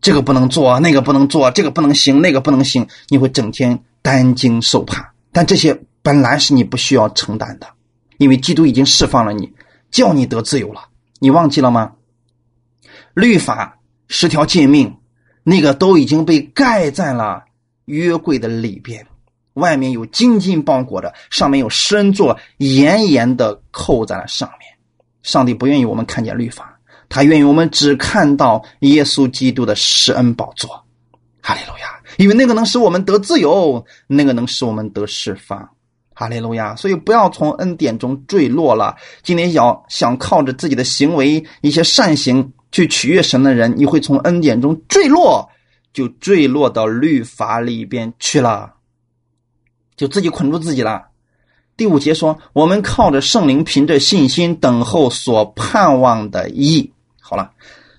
[0.00, 5.12] 这个不能做，那个不能做，这个不能行，那个不能行，你会整天担惊受怕。
[5.32, 7.66] 但这些本来是你不需要承担的，
[8.18, 9.52] 因为基督已经释放了你，
[9.90, 10.88] 叫你得自由了。
[11.18, 11.92] 你忘记了吗？
[13.14, 13.78] 律法
[14.08, 14.96] 十条诫命，
[15.42, 17.44] 那个都已经被盖在了
[17.84, 19.06] 约柜的里边，
[19.54, 24.70] 外面有金金包裹着，上面有深座严严的扣在了上面。
[25.22, 26.69] 上帝不愿意我们看见律法，
[27.10, 30.82] 他愿意我们只看到耶稣基督的施恩宝座。
[31.42, 32.00] 哈利路亚。
[32.16, 35.70] 因为那个能使我们得自由，那个能使我们得释放，
[36.12, 36.74] 哈利路亚！
[36.76, 38.96] 所以不要从恩典中坠落了。
[39.22, 45.48] 今天要想靠着自己的行为、一些善行去取悦神的人，你会从恩典中坠落，
[45.94, 48.74] 就坠落到律法里边去了，
[49.96, 51.06] 就自己捆住自己了。
[51.76, 56.92] 第五节说：“我们靠着圣灵，凭着信心等候所盼望的义。”
[57.30, 57.48] 好了。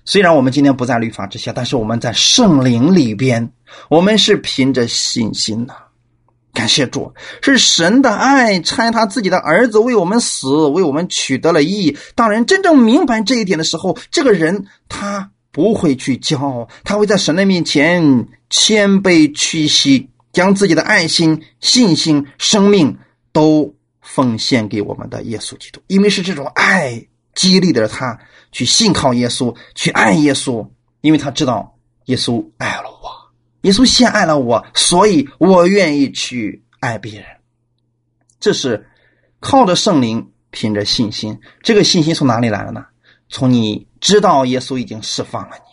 [0.04, 3.50] 虽然我们今天不在律法之下，但是我们在圣灵里边，
[3.88, 5.74] 我们是凭着信心的。
[6.52, 7.10] 感谢主，
[7.40, 11.96] 是神的爱差他自己的儿子为我们死，为我们取得了义。
[12.14, 22.98] 当人真正明白这一点的时候，这个人他不会去骄傲，他会在神的面前谦卑屈膝，将自己的爱心、信心、生命
[23.32, 27.02] 都奉献给我们的耶稣基督，因为是这种爱
[27.34, 28.18] 激励着他。
[28.52, 30.68] 去信靠耶稣，去爱耶稣，
[31.00, 31.74] 因为他知道
[32.04, 33.10] 耶稣爱了我，
[33.62, 37.24] 耶稣先爱了我，所以我愿意去爱别人。
[38.38, 38.86] 这是
[39.40, 41.40] 靠着圣灵，凭着信心。
[41.62, 42.84] 这个信心从哪里来了呢？
[43.30, 45.72] 从你知道耶稣已经释放了你，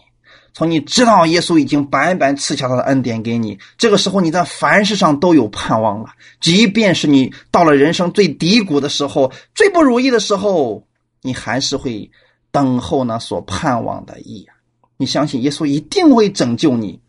[0.53, 3.59] 从你知道耶稣已经白白赐下他的恩典给你。
[3.77, 6.09] 这个时候你在凡事上都有盼望了，
[6.39, 10.88] 即便是你到了人生最低谷的时候、最不如意的时候，
[11.21, 12.09] 你还是会。
[12.52, 14.56] 等候呢所盼望的义啊！
[14.97, 17.02] 你相信耶稣一定会拯救你。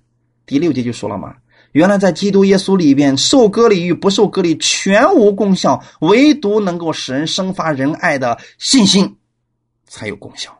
[0.47, 1.34] 第六节就说了嘛，
[1.72, 9.16] 原来在基督耶稣里边，受割礼与不受割礼全无功效，唯独能够使人生发仁爱的信心
[9.86, 10.59] 才有功效。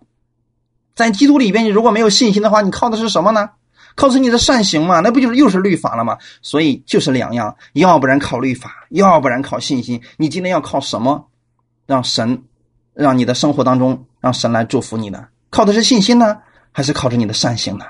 [0.95, 3.51] 在基督里边，你如果没有信心的话，你靠的是什么呢？
[3.97, 6.18] 靠的是你的善行嘛，那不就是又是律法了吗？
[6.43, 10.01] 所以就是两样，要不然靠律法，要不然靠信心。
[10.16, 11.28] 你今天要靠什么，
[11.87, 12.45] 让神，
[13.01, 15.26] 让你的生活当中让神来祝福你呢？
[15.48, 16.36] 靠的是信心呢，
[16.70, 17.86] 还是靠着你的善行呢？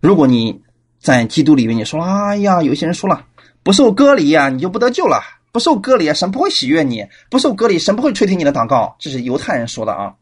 [0.00, 0.60] 如果你
[0.98, 3.24] 在基督里面，你说，哎呀，有些人说了，
[3.62, 5.20] 不受割礼呀，你就不得救了；
[5.52, 8.96] 不受割礼啊，神不会喜悦你；不受割礼，神不会垂听你的祷告。
[8.98, 10.14] 这是犹太人说的啊。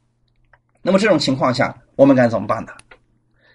[0.83, 2.73] 那么这种情况下，我们该怎么办呢？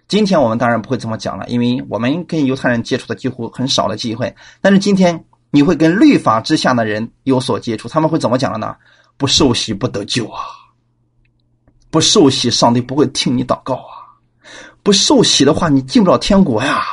[0.08, 4.36] 今天我们当然不会这么讲了，因为我们跟犹太人接触的几乎很少的机会。
[4.60, 8.76] 但是今天你会跟律法之下的人有所接触，他们会怎么讲的呢？
[9.16, 10.42] 不受洗不得救啊！
[11.94, 14.18] 不受洗，上帝不会听你祷告啊！
[14.82, 16.84] 不受洗的话，你进不了天国呀。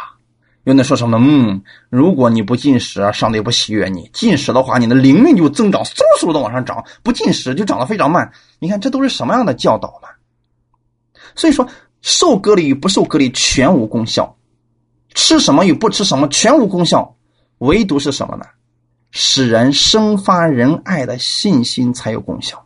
[0.64, 1.24] 有人说什么呢？
[1.26, 8.30] 嗯，如果你不进食，上帝不喜悦你；进食的话，你的灵命就增长，嗖嗖的往上涨；不进食就长得非常慢。
[8.58, 10.08] 你看，这都是什么样的教导呢？
[11.34, 11.66] 所以说。
[12.02, 14.34] 受隔离与不受隔离全无功效，
[15.12, 17.14] 吃什么与不吃什么全无功效，
[17.58, 18.44] 唯独是什么呢？
[19.10, 22.64] 使人生发仁爱的信心才有功效。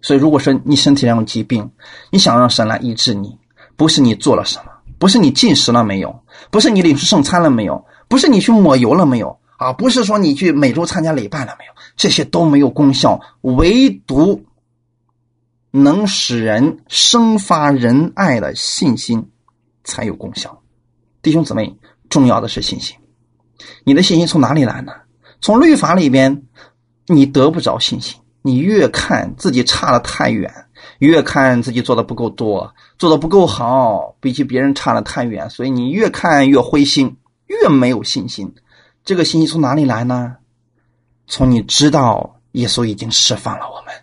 [0.00, 1.70] 所以，如果说你身体上有疾病，
[2.10, 3.36] 你想让神来医治你，
[3.76, 14.44] 不是你做了什么，不是你进食了没有，不是你领受圣餐了没有，不是你去抹油了没有啊，不是说你去每周参加礼拜了没有，这些都没有功效，唯独。
[15.70, 19.30] 能使人生发仁爱的信心
[19.84, 20.62] 才有功效，
[21.20, 21.76] 弟兄姊妹，
[22.08, 22.96] 重要的是信心。
[23.84, 24.92] 你的信心从哪里来呢？
[25.42, 26.44] 从律法里边，
[27.06, 28.18] 你得不着信心。
[28.42, 30.52] 你越看自己差的太远，
[30.98, 37.16] 越看自己做的不够多，做的不够好，比起别人差的太远，所以你越看越灰心，
[37.46, 38.54] 越没有信心。
[39.04, 40.36] 这个信心从哪里来呢？
[41.26, 43.94] 从你知道耶稣已经释放了我们。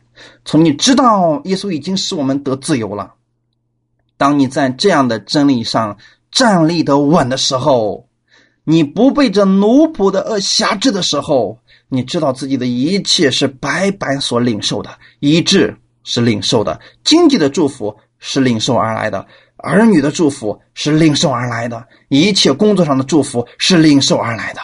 [0.44, 3.14] 从你知道耶稣已经使我们得自由了，
[4.18, 5.98] 当你在这样的真理上
[6.32, 8.08] 站立的稳的时候，
[8.64, 11.60] 你不被这奴仆的恶辖制的时候，
[11.90, 19.26] 你知道自己的一切是白白所领受的，医治是领受的，经济的祝福是领受而来的，
[19.58, 24.62] 儿女的祝福是领受而来的，一切工作上的祝福是领受而来的，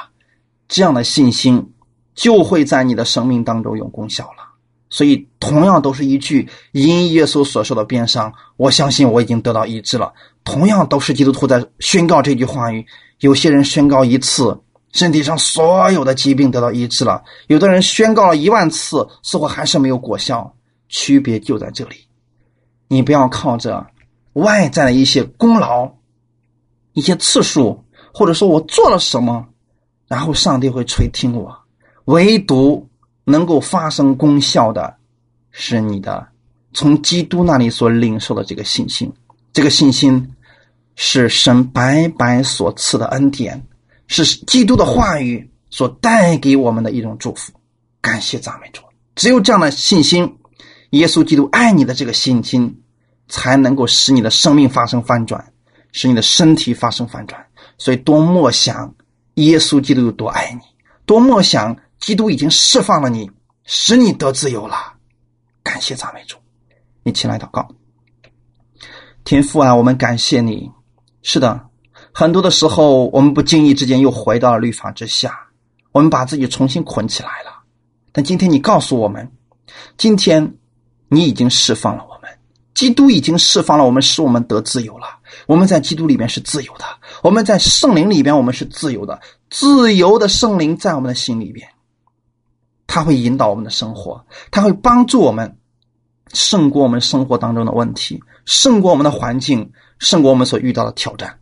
[0.68, 1.74] 这样的信心
[2.16, 4.50] 就会在你的生命当中有功效了。
[4.94, 10.12] 所以，同样都是一句因耶稣所受的鞭伤，我相信我已经得到医治了。
[10.44, 12.86] 同样都是基督徒在宣告这句话语。
[13.22, 14.60] 有些人宣告一次，
[14.92, 20.56] 身体上所有的疾病得到医治了；有的人宣告了一万次，似乎还是没有果效。
[20.90, 22.08] 区别就在这里。
[22.88, 23.88] 你不要靠着
[24.34, 25.92] 外在的一些功劳、
[26.94, 27.84] 一些次数，
[28.14, 29.48] 或者说我做了什么，
[30.08, 31.58] 然后上帝会垂听我。
[32.06, 32.88] 唯独。
[33.24, 34.96] 能够发生功效的，
[35.52, 36.28] 是你的
[36.74, 39.14] 从基督那里所领受的这个信心。
[39.54, 40.34] 这个信心
[40.96, 43.64] 是神白白所赐的恩典，
[44.12, 47.52] 是基督的话语所带给我们的一种祝福。
[48.02, 48.82] 感谢赞美主！
[49.16, 50.38] 只有这样的信心，
[50.92, 52.82] 耶稣基督爱你的这个信心，
[53.28, 55.54] 才能够使你的生命发生翻转，
[55.92, 57.46] 使你的身体发生翻转。
[57.78, 58.94] 所以，多默想
[59.36, 60.62] 耶稣基督有多爱你，
[61.06, 61.78] 多默想。
[62.02, 63.30] 基督已经释放了你，
[63.64, 64.76] 使你得自由了。
[65.62, 66.36] 感谢赞美主，
[67.04, 67.68] 你起来祷告。
[69.24, 70.72] 天父啊，我们感谢你。
[71.22, 71.70] 是的，
[72.14, 75.38] 很多的时候我们不经意之间又回到了律法之下，
[75.92, 77.52] 我们把自己重新捆起来了。
[78.12, 79.32] 但今天你告诉我们，
[79.98, 80.56] 今天
[81.08, 82.30] 你已经释放了我们，
[82.74, 85.08] 基督已经释放了我们，使我们得自由了。
[85.48, 86.86] 我们在基督里面是自由的，
[87.24, 91.68] 我们在圣灵里边我们是自由的，自由的圣灵在我们的心里边。
[92.88, 95.58] 他会引导我们的生活，他会帮助我们
[96.34, 101.40] 胜过我们生活当中的问题，胜过我们的环境，胜过我们所遇到的挑战。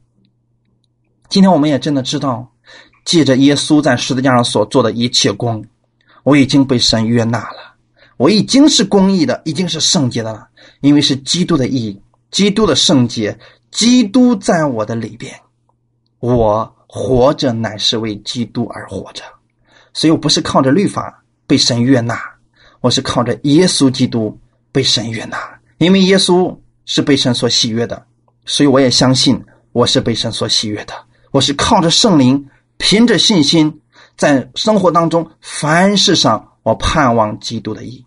[1.29, 2.51] 今天我们也真的知道，
[3.05, 5.63] 借着耶稣在十字架上所做的一切功，
[6.23, 7.75] 我已经被神悦纳了，
[8.17, 10.47] 我已经是公义的，已经是圣洁的了，
[10.81, 12.01] 因为是基督的义，
[12.31, 13.37] 基督的圣洁，
[13.69, 15.39] 基督在我的里边，
[16.19, 19.23] 我活着乃是为基督而活着，
[19.93, 21.23] 所以我不是靠着律法。
[21.45, 22.15] 被神悦纳，
[22.79, 24.39] 我是靠着耶稣基督
[24.71, 26.55] 被神悦纳，因为耶稣
[26.85, 28.05] 是被神所喜悦的，
[28.45, 30.93] 所以我也相信我是被神所喜悦的。
[31.31, 33.81] 我是靠着圣灵，凭着信心，
[34.17, 38.05] 在生活当中凡事上，我盼望基督的意，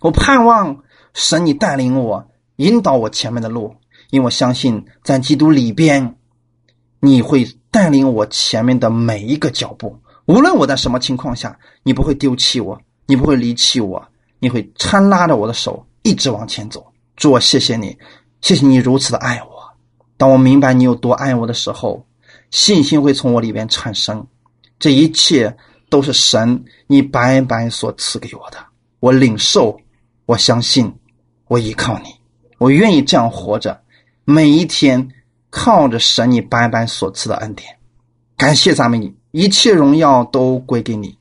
[0.00, 0.82] 我盼望
[1.14, 3.76] 神你带领我，引导我前面的路，
[4.10, 6.16] 因为我相信在基督里边，
[7.00, 9.96] 你会带领我前面的每一个脚步。
[10.26, 14.04] 无论我在什么情况下，你不会丢弃我，你不会离弃我，
[14.40, 16.84] 你会搀拉着我的手一直往前走。
[17.14, 17.96] 主，我谢谢你，
[18.40, 19.56] 谢谢你如此的爱我。
[20.16, 22.04] 当我明白你有多爱我的时候，
[22.50, 24.26] 信心会从我里边产生。
[24.78, 25.56] 这一切
[25.88, 28.58] 都是神你白白所赐给我的，
[29.00, 29.80] 我领受，
[30.26, 30.94] 我相信，
[31.48, 32.08] 我依靠你，
[32.58, 33.82] 我愿意这样活着，
[34.24, 35.08] 每一天
[35.50, 37.78] 靠着神你白白所赐的恩典。
[38.36, 41.16] 感谢赞美你，一切荣耀都归给你。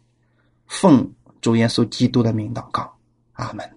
[0.68, 2.98] 奉主耶稣基督的名祷告，
[3.34, 3.75] 阿门。